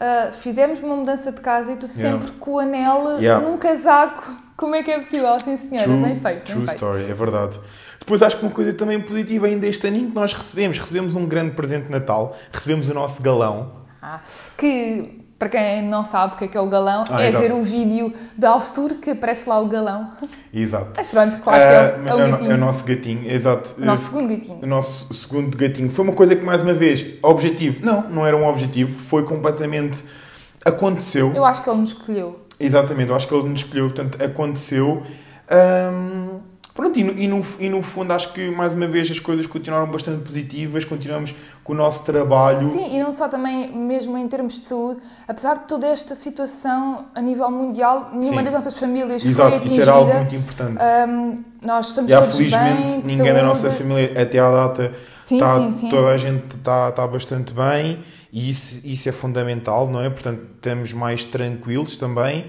Uh, 0.02 0.34
fizemos 0.34 0.80
uma 0.80 0.96
mudança 0.96 1.32
de 1.32 1.40
casa 1.42 1.74
e 1.74 1.76
tu 1.76 1.86
sempre 1.86 2.26
yeah. 2.26 2.34
com 2.40 2.54
o 2.54 2.60
anel 2.60 3.20
yeah. 3.20 3.48
num 3.48 3.56
casaco. 3.56 4.36
Como 4.58 4.74
é 4.74 4.82
que 4.82 4.90
é 4.90 5.00
possível? 5.00 5.40
Sim, 5.40 5.56
senhora, 5.58 5.84
true, 5.84 6.02
bem 6.02 6.16
feito. 6.16 6.46
True 6.46 6.66
bem 6.66 6.76
story, 6.76 7.04
é 7.04 7.14
verdade. 7.14 7.60
Depois 8.00 8.24
acho 8.24 8.38
que 8.38 8.44
uma 8.44 8.52
coisa 8.52 8.74
também 8.74 9.00
positiva 9.00 9.46
ainda 9.46 9.68
este 9.68 9.86
aninho 9.86 10.10
que 10.10 10.16
nós 10.16 10.34
recebemos. 10.34 10.80
Recebemos 10.80 11.16
um 11.16 11.28
grande 11.28 11.52
presente 11.52 11.86
de 11.86 11.92
Natal, 11.92 12.36
recebemos 12.52 12.90
o 12.90 12.96
nosso 12.96 13.22
galão. 13.22 13.74
Ah, 14.02 14.22
que 14.58 15.21
para 15.41 15.49
quem 15.49 15.82
não 15.82 16.06
sabe 16.06 16.36
o 16.36 16.38
que 16.38 16.43
é, 16.43 16.47
que 16.49 16.56
é 16.56 16.62
o 16.62 16.67
galão, 16.67 17.04
ah, 17.10 17.23
é 17.23 17.30
exato. 17.30 17.43
ver 17.43 17.51
o 17.51 17.63
vídeo 17.63 18.13
da 18.38 18.51
Austur 18.51 18.93
que 19.01 19.10
aparece 19.10 19.49
lá 19.49 19.60
o 19.60 19.65
galão. 19.65 20.12
Exato. 20.54 20.91
Mas 20.95 21.10
pronto, 21.10 21.41
claro 21.41 21.60
que 21.60 21.65
é, 21.65 21.80
o, 21.80 22.08
é 22.08 22.13
o 22.13 22.32
gatinho. 22.32 22.51
É 22.51 22.54
o 22.54 22.58
nosso 22.60 22.86
gatinho, 22.86 23.32
exato. 23.32 23.75
O 23.75 23.84
nosso 23.84 24.04
segundo 24.04 24.30
gatinho. 24.30 24.60
O 24.62 24.67
nosso 24.67 25.12
segundo 25.15 25.58
gatinho. 25.58 25.89
Foi 25.89 26.06
uma 26.06 26.13
coisa 26.13 26.36
que, 26.36 26.45
mais 26.45 26.62
uma 26.62 26.73
vez, 26.73 27.04
objetivo. 27.23 27.84
Não, 27.84 28.08
não 28.08 28.23
era 28.23 28.38
um 28.38 28.47
objetivo. 28.47 28.95
Foi 28.99 29.23
completamente... 29.23 30.06
Aconteceu. 30.63 31.34
Eu 31.34 31.43
acho 31.43 31.63
que 31.63 31.69
ele 31.71 31.80
nos 31.80 31.89
escolheu. 31.89 32.41
Exatamente, 32.60 33.10
eu 33.10 33.15
acho 33.15 33.27
que 33.27 33.34
ele 33.34 33.49
nos 33.49 33.62
escolheu. 33.62 33.86
Portanto, 33.86 34.23
aconteceu. 34.23 35.01
Pronto, 36.82 36.98
e 36.98 37.04
no, 37.04 37.12
e, 37.13 37.28
no, 37.28 37.46
e 37.60 37.70
no 37.70 37.84
fundo 37.84 38.12
acho 38.12 38.34
que 38.34 38.50
mais 38.50 38.74
uma 38.74 38.88
vez 38.88 39.12
as 39.12 39.20
coisas 39.20 39.46
continuaram 39.46 39.86
bastante 39.91 40.24
positivas, 40.24 40.84
continuamos 40.84 41.36
com 41.63 41.74
o 41.74 41.76
nosso 41.76 42.04
trabalho. 42.04 42.67
Sim, 42.72 42.96
e 42.96 43.00
não 43.00 43.12
só 43.12 43.28
também 43.28 43.72
mesmo 43.72 44.17
em 44.17 44.28
termos 44.28 44.54
de 44.54 44.62
saúde, 44.62 45.00
apesar 45.28 45.60
de 45.60 45.67
toda 45.67 45.86
esta 45.86 46.15
situação 46.15 47.06
a 47.13 47.22
nível 47.22 47.52
mundial, 47.52 48.10
nenhuma 48.12 48.39
Sim. 48.39 48.46
das 48.46 48.54
nossas 48.56 48.78
famílias 48.80 49.24
Exato, 49.24 49.50
foi 49.50 49.58
atingida. 49.60 49.82
isso 49.82 49.89
era 49.89 49.91
algo 49.96 50.12
muito 50.12 50.36
importante. 50.36 50.80
Um, 51.08 51.44
nós 51.62 51.86
estamos 51.86 52.12
e, 52.12 52.15
todos 52.15 52.36
felizmente 52.36 52.82
bem, 52.82 52.98
ninguém 52.98 53.17
saúde. 53.17 53.34
da 53.34 53.44
nossa 53.44 53.70
família 53.70 54.20
até 54.20 54.39
à 54.39 54.50
data 54.50 54.91
sim, 55.24 55.36
está, 55.36 55.56
sim, 55.58 55.72
sim. 55.74 55.89
toda 55.89 56.08
a 56.08 56.17
gente 56.17 56.56
está, 56.56 56.89
está 56.89 57.06
bastante 57.06 57.54
bem 57.54 58.00
e 58.34 58.50
isso, 58.50 58.82
isso 58.84 59.08
é 59.08 59.12
fundamental, 59.12 59.88
não 59.88 60.02
é? 60.02 60.10
Portanto, 60.10 60.41
estamos 60.56 60.94
mais 60.94 61.26
tranquilos 61.26 61.96
também, 61.96 62.48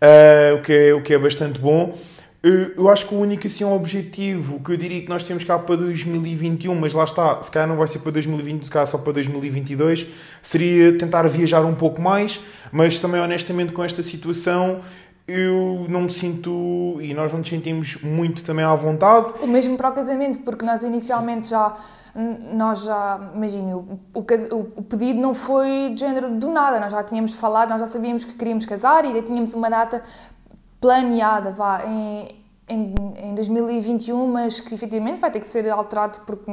uh, 0.00 0.56
o, 0.56 0.62
que 0.62 0.72
é, 0.72 0.94
o 0.94 1.02
que 1.02 1.12
é 1.12 1.18
bastante 1.18 1.58
bom. 1.60 1.98
Eu 2.42 2.88
acho 2.88 3.06
que 3.06 3.14
o 3.14 3.18
único 3.18 3.46
assim, 3.46 3.62
objetivo 3.62 4.58
que 4.58 4.72
eu 4.72 4.76
diria 4.76 5.00
que 5.00 5.08
nós 5.08 5.22
temos 5.22 5.44
cá 5.44 5.56
para 5.60 5.76
2021, 5.76 6.74
mas 6.74 6.92
lá 6.92 7.04
está, 7.04 7.40
se 7.40 7.48
calhar 7.48 7.68
não 7.68 7.76
vai 7.76 7.86
ser 7.86 8.00
para 8.00 8.10
2020, 8.10 8.64
se 8.64 8.70
calhar 8.70 8.88
só 8.88 8.98
para 8.98 9.12
2022, 9.12 10.08
seria 10.42 10.98
tentar 10.98 11.22
viajar 11.28 11.64
um 11.64 11.74
pouco 11.74 12.02
mais, 12.02 12.40
mas 12.72 12.98
também 12.98 13.20
honestamente 13.20 13.72
com 13.72 13.84
esta 13.84 14.02
situação 14.02 14.80
eu 15.28 15.86
não 15.88 16.02
me 16.02 16.10
sinto 16.10 16.98
e 17.00 17.14
nós 17.14 17.30
não 17.30 17.38
nos 17.38 17.48
sentimos 17.48 17.96
muito 18.02 18.42
também 18.44 18.64
à 18.64 18.74
vontade. 18.74 19.32
O 19.40 19.46
mesmo 19.46 19.76
para 19.76 19.90
o 19.90 19.92
casamento, 19.92 20.40
porque 20.40 20.64
nós 20.64 20.82
inicialmente 20.82 21.48
já 21.48 21.76
nós 22.14 22.82
já, 22.82 23.18
imagine, 23.34 23.72
o, 23.72 23.98
o, 24.12 24.20
o, 24.76 24.82
pedido 24.82 25.18
não 25.18 25.34
foi 25.34 25.92
de 25.94 26.00
género 26.00 26.30
do 26.32 26.50
nada, 26.50 26.78
nós 26.78 26.92
já 26.92 27.02
tínhamos 27.02 27.32
falado, 27.32 27.70
nós 27.70 27.80
já 27.80 27.86
sabíamos 27.86 28.22
que 28.22 28.34
queríamos 28.34 28.66
casar 28.66 29.04
e 29.06 29.22
tínhamos 29.22 29.54
uma 29.54 29.70
data 29.70 30.02
planeada, 30.82 31.52
vá, 31.52 31.86
em, 31.86 32.44
em, 32.68 32.94
em 33.16 33.34
2021, 33.36 34.26
mas 34.26 34.60
que 34.60 34.74
efetivamente 34.74 35.20
vai 35.20 35.30
ter 35.30 35.38
que 35.38 35.46
ser 35.46 35.70
alterado 35.70 36.18
porque 36.26 36.50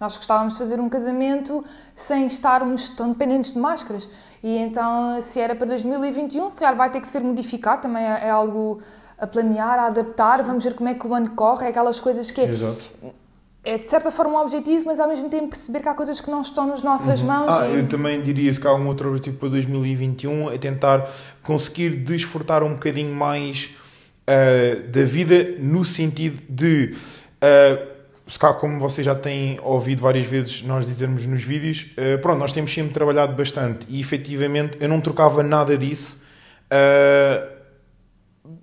nós 0.00 0.16
gostávamos 0.16 0.54
de 0.54 0.58
fazer 0.58 0.80
um 0.80 0.88
casamento 0.88 1.62
sem 1.94 2.26
estarmos 2.26 2.88
tão 2.88 3.10
dependentes 3.10 3.52
de 3.52 3.58
máscaras. 3.58 4.08
E 4.42 4.56
então, 4.56 5.20
se 5.20 5.38
era 5.38 5.54
para 5.54 5.66
2021, 5.66 6.48
se 6.48 6.58
calhar 6.58 6.74
vai 6.74 6.90
ter 6.90 7.00
que 7.00 7.06
ser 7.06 7.20
modificado, 7.20 7.82
também 7.82 8.02
é, 8.02 8.28
é 8.28 8.30
algo 8.30 8.80
a 9.18 9.26
planear, 9.26 9.78
a 9.78 9.86
adaptar, 9.86 10.42
vamos 10.42 10.64
ver 10.64 10.74
como 10.74 10.88
é 10.88 10.94
que 10.94 11.06
o 11.06 11.14
ano 11.14 11.30
corre, 11.30 11.66
é 11.66 11.68
aquelas 11.68 12.00
coisas 12.00 12.30
que... 12.30 12.40
Exato 12.40 13.25
é 13.66 13.76
de 13.78 13.90
certa 13.90 14.12
forma 14.12 14.38
um 14.38 14.42
objetivo, 14.42 14.84
mas 14.86 15.00
ao 15.00 15.08
mesmo 15.08 15.28
tempo 15.28 15.48
perceber 15.48 15.80
que 15.80 15.88
há 15.88 15.94
coisas 15.94 16.20
que 16.20 16.30
não 16.30 16.40
estão 16.40 16.68
nas 16.68 16.84
nossas 16.84 17.20
uhum. 17.20 17.26
mãos. 17.26 17.52
Ah, 17.52 17.68
e... 17.68 17.78
eu 17.78 17.88
também 17.88 18.22
diria 18.22 18.54
se 18.54 18.60
que 18.60 18.66
há 18.66 18.72
um 18.72 18.86
outro 18.86 19.08
objetivo 19.08 19.38
para 19.38 19.48
2021 19.48 20.52
é 20.52 20.56
tentar 20.56 21.10
conseguir 21.42 21.90
desfrutar 21.96 22.62
um 22.62 22.74
bocadinho 22.74 23.12
mais 23.12 23.74
uh, 24.22 24.82
da 24.88 25.02
vida 25.02 25.56
no 25.58 25.84
sentido 25.84 26.40
de. 26.48 26.94
Uh, 27.42 27.96
se 28.28 28.38
cá, 28.38 28.52
como 28.52 28.78
vocês 28.78 29.04
já 29.04 29.14
têm 29.14 29.58
ouvido 29.62 30.02
várias 30.02 30.26
vezes 30.26 30.62
nós 30.62 30.86
dizermos 30.86 31.26
nos 31.26 31.42
vídeos, 31.42 31.86
uh, 31.92 32.20
pronto, 32.20 32.38
nós 32.38 32.52
temos 32.52 32.72
sempre 32.72 32.92
trabalhado 32.92 33.34
bastante 33.34 33.84
e 33.88 34.00
efetivamente 34.00 34.78
eu 34.80 34.88
não 34.88 35.00
trocava 35.00 35.42
nada 35.42 35.76
disso, 35.76 36.18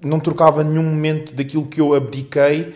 não 0.02 0.20
trocava 0.20 0.63
nenhum 0.63 0.84
momento 0.84 1.34
daquilo 1.34 1.66
que 1.66 1.80
eu 1.80 1.94
abdiquei 1.94 2.76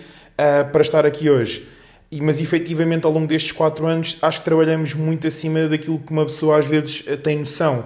para 0.72 0.82
estar 0.82 1.06
aqui 1.06 1.30
hoje. 1.30 1.77
E, 2.12 2.22
mas 2.22 2.40
efetivamente 2.40 3.06
ao 3.06 3.12
longo 3.12 3.28
destes 3.28 3.52
quatro 3.52 3.86
anos 3.86 4.18
acho 4.22 4.40
que 4.40 4.46
trabalhamos 4.46 4.94
muito 4.94 5.28
acima 5.28 5.68
daquilo 5.68 6.00
que 6.00 6.12
uma 6.12 6.26
pessoa 6.26 6.58
às 6.58 6.66
vezes 6.66 7.04
eh, 7.06 7.18
tem 7.18 7.40
noção. 7.40 7.84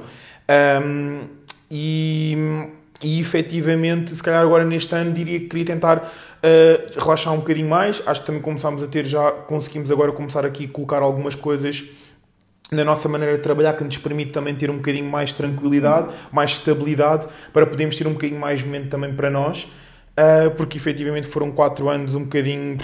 Um, 0.84 1.22
e, 1.70 2.38
e 3.02 3.20
efetivamente, 3.20 4.14
se 4.14 4.22
calhar 4.22 4.42
agora 4.42 4.66
neste 4.66 4.94
ano 4.94 5.14
diria 5.14 5.40
que 5.40 5.48
queria 5.48 5.66
tentar 5.66 5.98
uh, 5.98 7.00
relaxar 7.00 7.34
um 7.34 7.38
bocadinho 7.38 7.70
mais. 7.70 8.02
Acho 8.06 8.22
que 8.22 8.28
também 8.28 8.42
começámos 8.42 8.84
a 8.84 8.88
ter, 8.88 9.06
já 9.06 9.32
conseguimos 9.32 9.90
agora 9.90 10.12
começar 10.12 10.46
aqui 10.46 10.66
a 10.66 10.68
colocar 10.68 11.02
algumas 11.02 11.34
coisas 11.34 11.86
na 12.72 12.84
nossa 12.86 13.10
maneira 13.10 13.36
de 13.38 13.44
trabalhar 13.44 13.74
que 13.74 13.84
nos 13.84 13.98
permite 13.98 14.32
também 14.32 14.54
ter 14.56 14.70
um 14.70 14.78
bocadinho 14.78 15.10
mais 15.10 15.34
tranquilidade, 15.34 16.14
mais 16.32 16.52
estabilidade, 16.52 17.28
para 17.52 17.66
podermos 17.66 17.96
ter 17.96 18.08
um 18.08 18.14
bocadinho 18.14 18.40
mais 18.40 18.62
momento 18.62 18.90
também 18.90 19.14
para 19.14 19.30
nós. 19.30 19.68
Uh, 20.12 20.52
porque 20.52 20.78
efetivamente 20.78 21.28
foram 21.28 21.52
quatro 21.52 21.90
anos 21.90 22.14
um 22.16 22.24
bocadinho 22.24 22.78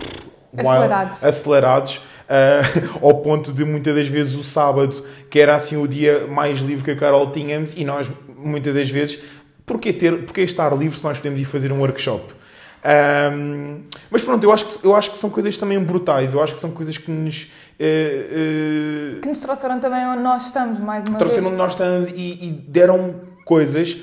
acelerados, 0.57 1.23
acelerados 1.23 1.95
uh, 1.97 2.99
ao 3.05 3.15
ponto 3.21 3.53
de 3.53 3.63
muitas 3.65 3.95
das 3.95 4.07
vezes 4.07 4.35
o 4.35 4.43
sábado, 4.43 5.03
que 5.29 5.39
era 5.39 5.55
assim 5.55 5.77
o 5.77 5.87
dia 5.87 6.27
mais 6.27 6.59
livre 6.59 6.83
que 6.83 6.91
a 6.91 6.95
Carol 6.95 7.31
tínhamos, 7.31 7.73
e 7.75 7.83
nós 7.83 8.09
muitas 8.37 8.73
das 8.73 8.89
vezes, 8.89 9.19
porquê, 9.65 9.91
ter, 9.91 10.23
porquê 10.23 10.41
estar 10.41 10.75
livre 10.77 10.97
se 10.97 11.03
nós 11.03 11.17
podemos 11.17 11.39
ir 11.39 11.45
fazer 11.45 11.71
um 11.71 11.79
workshop? 11.79 12.33
Um, 12.87 13.81
mas 14.09 14.21
pronto, 14.21 14.43
eu 14.43 14.51
acho, 14.51 14.65
que, 14.65 14.85
eu 14.85 14.95
acho 14.95 15.11
que 15.11 15.19
são 15.19 15.29
coisas 15.29 15.57
também 15.57 15.79
brutais, 15.83 16.33
eu 16.33 16.41
acho 16.41 16.55
que 16.55 16.61
são 16.61 16.71
coisas 16.71 16.97
que 16.97 17.11
nos. 17.11 17.49
Uh, 17.79 19.17
uh, 19.17 19.21
que 19.21 19.27
nos 19.27 19.39
trouxeram 19.39 19.79
também 19.79 20.05
onde 20.05 20.21
nós 20.21 20.45
estamos, 20.45 20.79
mais 20.79 21.07
uma 21.07 21.17
trouxeram 21.17 21.49
vez. 21.49 21.53
onde 21.53 21.63
nós 21.63 21.73
estamos 21.73 22.11
e, 22.11 22.47
e 22.47 22.51
deram 22.67 23.15
coisas 23.43 23.97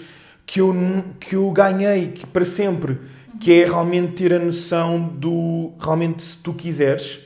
que 0.45 0.61
eu, 0.61 0.75
que 1.19 1.37
eu 1.37 1.51
ganhei 1.51 2.09
que 2.09 2.27
para 2.27 2.45
sempre, 2.45 2.99
que 3.41 3.63
é 3.63 3.67
realmente 3.67 4.13
ter 4.13 4.33
a 4.33 4.39
noção 4.39 4.99
do 5.01 5.73
realmente 5.81 6.23
se 6.23 6.39
tu 6.39 6.53
quiseres 6.53 7.21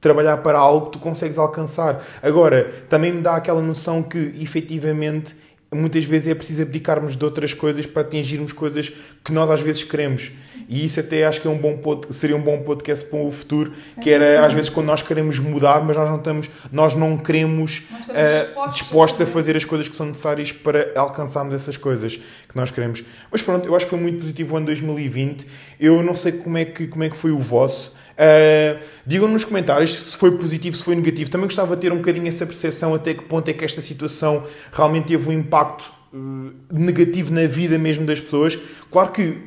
trabalhar 0.00 0.38
para 0.38 0.58
algo 0.58 0.90
tu 0.90 0.98
consegues 0.98 1.38
alcançar. 1.38 2.04
Agora, 2.22 2.84
também 2.90 3.10
me 3.10 3.22
dá 3.22 3.36
aquela 3.36 3.62
noção 3.62 4.02
que 4.02 4.34
efetivamente 4.38 5.34
muitas 5.74 6.04
vezes 6.04 6.28
é 6.28 6.34
preciso 6.34 6.62
abdicarmos 6.62 7.16
de 7.16 7.24
outras 7.24 7.52
coisas 7.52 7.86
para 7.86 8.02
atingirmos 8.02 8.52
coisas 8.52 8.92
que 9.24 9.32
nós 9.32 9.50
às 9.50 9.60
vezes 9.60 9.82
queremos. 9.82 10.30
E 10.68 10.84
isso 10.84 11.00
até 11.00 11.26
acho 11.26 11.40
que 11.40 11.46
é 11.46 11.50
um 11.50 11.58
bom 11.58 11.76
pod, 11.76 12.06
seria 12.14 12.36
um 12.36 12.40
bom 12.40 12.58
podcast 12.62 13.04
para 13.06 13.18
o 13.18 13.30
futuro, 13.30 13.72
que 14.00 14.10
era 14.10 14.44
às 14.46 14.52
vezes 14.52 14.70
quando 14.70 14.86
nós 14.86 15.02
queremos 15.02 15.38
mudar, 15.38 15.84
mas 15.84 15.96
nós 15.96 16.08
não 16.08 16.16
estamos, 16.16 16.50
nós 16.72 16.94
não 16.94 17.18
queremos 17.18 17.82
uh, 18.08 18.70
dispostos 18.70 19.20
a 19.20 19.26
fazer 19.26 19.56
as 19.56 19.64
coisas 19.64 19.88
que 19.88 19.96
são 19.96 20.06
necessárias 20.06 20.52
para 20.52 20.92
alcançarmos 20.96 21.54
essas 21.54 21.76
coisas 21.76 22.16
que 22.16 22.56
nós 22.56 22.70
queremos. 22.70 23.04
Mas 23.30 23.42
pronto, 23.42 23.66
eu 23.68 23.76
acho 23.76 23.86
que 23.86 23.90
foi 23.90 24.00
muito 24.00 24.20
positivo 24.20 24.54
o 24.54 24.56
ano 24.56 24.66
2020. 24.66 25.46
Eu 25.78 26.02
não 26.02 26.14
sei 26.14 26.32
como 26.32 26.56
é 26.56 26.64
que, 26.64 26.86
como 26.86 27.04
é 27.04 27.10
que 27.10 27.16
foi 27.16 27.30
o 27.30 27.38
vosso. 27.38 27.92
Uh, 28.14 28.80
digam 29.04 29.28
nos 29.28 29.44
comentários 29.44 29.92
se 29.92 30.16
foi 30.16 30.36
positivo, 30.38 30.76
se 30.76 30.84
foi 30.84 30.94
negativo. 30.94 31.30
Também 31.30 31.46
gostava 31.46 31.74
de 31.74 31.82
ter 31.82 31.92
um 31.92 31.96
bocadinho 31.96 32.28
essa 32.28 32.46
percepção 32.46 32.94
até 32.94 33.14
que 33.14 33.24
ponto 33.24 33.48
é 33.48 33.52
que 33.52 33.64
esta 33.64 33.80
situação 33.80 34.44
realmente 34.72 35.08
teve 35.08 35.28
um 35.28 35.32
impacto 35.32 35.84
uh, 36.12 36.52
negativo 36.70 37.32
na 37.32 37.46
vida 37.46 37.78
mesmo 37.78 38.06
das 38.06 38.20
pessoas. 38.20 38.58
Claro 38.90 39.10
que 39.10 39.38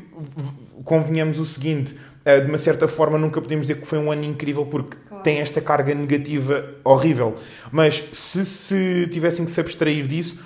convenhamos 0.83 1.39
o 1.39 1.45
seguinte, 1.45 1.95
uh, 2.25 2.41
de 2.41 2.47
uma 2.47 2.57
certa 2.57 2.87
forma 2.87 3.17
nunca 3.17 3.41
podemos 3.41 3.67
dizer 3.67 3.79
que 3.79 3.87
foi 3.87 3.99
um 3.99 4.11
ano 4.11 4.25
incrível 4.25 4.65
porque 4.65 4.97
claro. 5.07 5.23
tem 5.23 5.39
esta 5.39 5.61
carga 5.61 5.95
negativa 5.95 6.75
horrível. 6.83 7.35
Mas 7.71 8.03
se, 8.11 8.45
se 8.45 9.07
tivessem 9.07 9.45
que 9.45 9.51
se 9.51 9.61
abstrair 9.61 10.05
disso, 10.05 10.37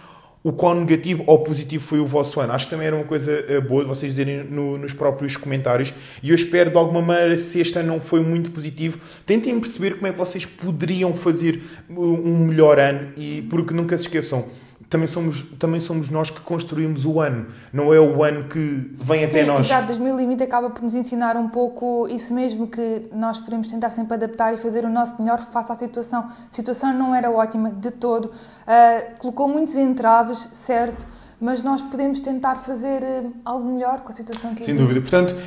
o 0.43 0.51
quão 0.51 0.73
negativo 0.75 1.23
ou 1.27 1.39
positivo 1.39 1.83
foi 1.83 1.99
o 1.99 2.05
vosso 2.05 2.39
ano. 2.39 2.53
Acho 2.53 2.65
que 2.65 2.71
também 2.71 2.87
era 2.87 2.95
uma 2.95 3.05
coisa 3.05 3.31
eh, 3.47 3.59
boa 3.59 3.83
de 3.83 3.89
vocês 3.89 4.11
dizerem 4.11 4.43
no, 4.43 4.77
nos 4.77 4.91
próprios 4.91 5.37
comentários. 5.37 5.93
E 6.23 6.29
eu 6.29 6.35
espero, 6.35 6.71
de 6.71 6.77
alguma 6.77 7.01
maneira, 7.01 7.37
se 7.37 7.59
este 7.59 7.77
ano 7.77 7.89
não 7.89 8.01
foi 8.01 8.21
muito 8.21 8.49
positivo, 8.49 8.99
tentem 9.25 9.59
perceber 9.59 9.95
como 9.95 10.07
é 10.07 10.11
que 10.11 10.17
vocês 10.17 10.45
poderiam 10.45 11.13
fazer 11.13 11.61
um 11.89 12.45
melhor 12.45 12.79
ano. 12.79 13.11
E 13.15 13.43
porque 13.49 13.73
nunca 13.73 13.95
se 13.97 14.03
esqueçam, 14.05 14.45
também 14.91 15.07
somos, 15.07 15.43
também 15.57 15.79
somos 15.79 16.09
nós 16.09 16.29
que 16.29 16.41
construímos 16.41 17.05
o 17.05 17.21
ano, 17.21 17.47
não 17.71 17.93
é 17.93 17.99
o 17.99 18.21
ano 18.21 18.43
que 18.49 18.91
vem 18.99 19.25
Sim, 19.25 19.29
até 19.29 19.45
nós. 19.45 19.65
Exato, 19.65 19.87
2020 19.87 20.43
acaba 20.43 20.69
por 20.69 20.83
nos 20.83 20.93
ensinar 20.95 21.37
um 21.37 21.47
pouco 21.47 22.09
isso 22.09 22.33
mesmo, 22.33 22.67
que 22.67 23.03
nós 23.13 23.39
podemos 23.39 23.69
tentar 23.69 23.89
sempre 23.89 24.15
adaptar 24.15 24.53
e 24.53 24.57
fazer 24.57 24.83
o 24.83 24.89
nosso 24.89 25.19
melhor 25.21 25.39
face 25.39 25.71
à 25.71 25.75
situação. 25.75 26.29
A 26.29 26.53
situação 26.53 26.93
não 26.93 27.15
era 27.15 27.31
ótima 27.31 27.71
de 27.71 27.89
todo, 27.89 28.25
uh, 28.25 29.17
colocou 29.17 29.47
muitos 29.47 29.77
entraves, 29.77 30.49
certo, 30.51 31.07
mas 31.39 31.63
nós 31.63 31.81
podemos 31.81 32.19
tentar 32.19 32.55
fazer 32.57 33.01
uh, 33.01 33.33
algo 33.45 33.71
melhor 33.71 34.01
com 34.01 34.11
a 34.11 34.15
situação 34.15 34.53
que 34.53 34.65
Sem 34.65 34.73
existe. 34.73 34.77
dúvida. 34.77 34.99
Portanto, 34.99 35.37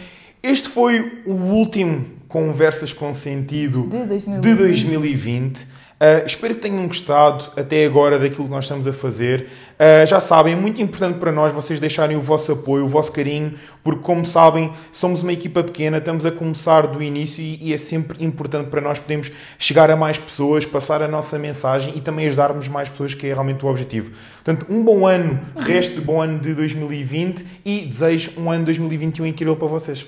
este 0.42 0.70
foi 0.70 1.22
o 1.26 1.34
último 1.34 2.06
Conversas 2.28 2.94
com 2.94 3.12
Sentido 3.12 3.82
de 3.82 4.06
2020. 4.06 4.42
De 4.42 4.54
2020. 4.54 5.66
Uh, 6.04 6.26
espero 6.26 6.54
que 6.54 6.60
tenham 6.60 6.86
gostado 6.86 7.46
até 7.56 7.86
agora 7.86 8.18
daquilo 8.18 8.44
que 8.44 8.50
nós 8.50 8.66
estamos 8.66 8.86
a 8.86 8.92
fazer. 8.92 9.48
Uh, 9.72 10.06
já 10.06 10.20
sabem, 10.20 10.52
é 10.52 10.56
muito 10.56 10.82
importante 10.82 11.18
para 11.18 11.32
nós 11.32 11.50
vocês 11.50 11.80
deixarem 11.80 12.14
o 12.14 12.20
vosso 12.20 12.52
apoio, 12.52 12.84
o 12.84 12.88
vosso 12.88 13.10
carinho, 13.10 13.54
porque, 13.82 14.02
como 14.02 14.26
sabem, 14.26 14.70
somos 14.92 15.22
uma 15.22 15.32
equipa 15.32 15.64
pequena, 15.64 15.96
estamos 15.96 16.26
a 16.26 16.30
começar 16.30 16.88
do 16.88 17.02
início 17.02 17.42
e, 17.42 17.58
e 17.58 17.72
é 17.72 17.78
sempre 17.78 18.22
importante 18.22 18.68
para 18.68 18.82
nós 18.82 18.98
podermos 18.98 19.32
chegar 19.58 19.90
a 19.90 19.96
mais 19.96 20.18
pessoas, 20.18 20.66
passar 20.66 21.02
a 21.02 21.08
nossa 21.08 21.38
mensagem 21.38 21.94
e 21.96 22.02
também 22.02 22.26
ajudarmos 22.26 22.68
mais 22.68 22.90
pessoas, 22.90 23.14
que 23.14 23.26
é 23.26 23.32
realmente 23.32 23.64
o 23.64 23.68
objetivo. 23.68 24.10
Portanto, 24.44 24.66
um 24.68 24.84
bom 24.84 25.06
ano, 25.06 25.40
resto 25.56 25.94
de 25.94 26.00
bom 26.02 26.20
ano 26.20 26.38
de 26.38 26.52
2020 26.52 27.46
e 27.64 27.80
desejo 27.86 28.32
um 28.36 28.50
ano 28.50 28.58
de 28.58 28.66
2021 28.66 29.24
incrível 29.24 29.56
para 29.56 29.68
vocês. 29.68 30.04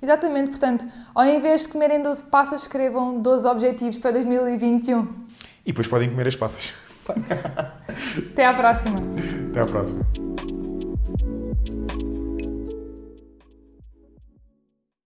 Exatamente, 0.00 0.50
portanto, 0.50 0.86
ao 1.12 1.24
invés 1.26 1.62
de 1.62 1.70
comerem 1.70 2.00
12 2.00 2.22
passas, 2.24 2.62
escrevam 2.62 3.20
12 3.20 3.48
objetivos 3.48 3.98
para 3.98 4.12
2021. 4.12 5.29
E 5.70 5.72
depois 5.72 5.86
podem 5.86 6.10
comer 6.10 6.26
as 6.26 6.34
passas. 6.34 6.72
Até 8.32 8.44
à 8.44 8.52
próxima. 8.52 8.98
Até 9.50 9.60
à 9.60 9.66
próxima. 9.66 10.04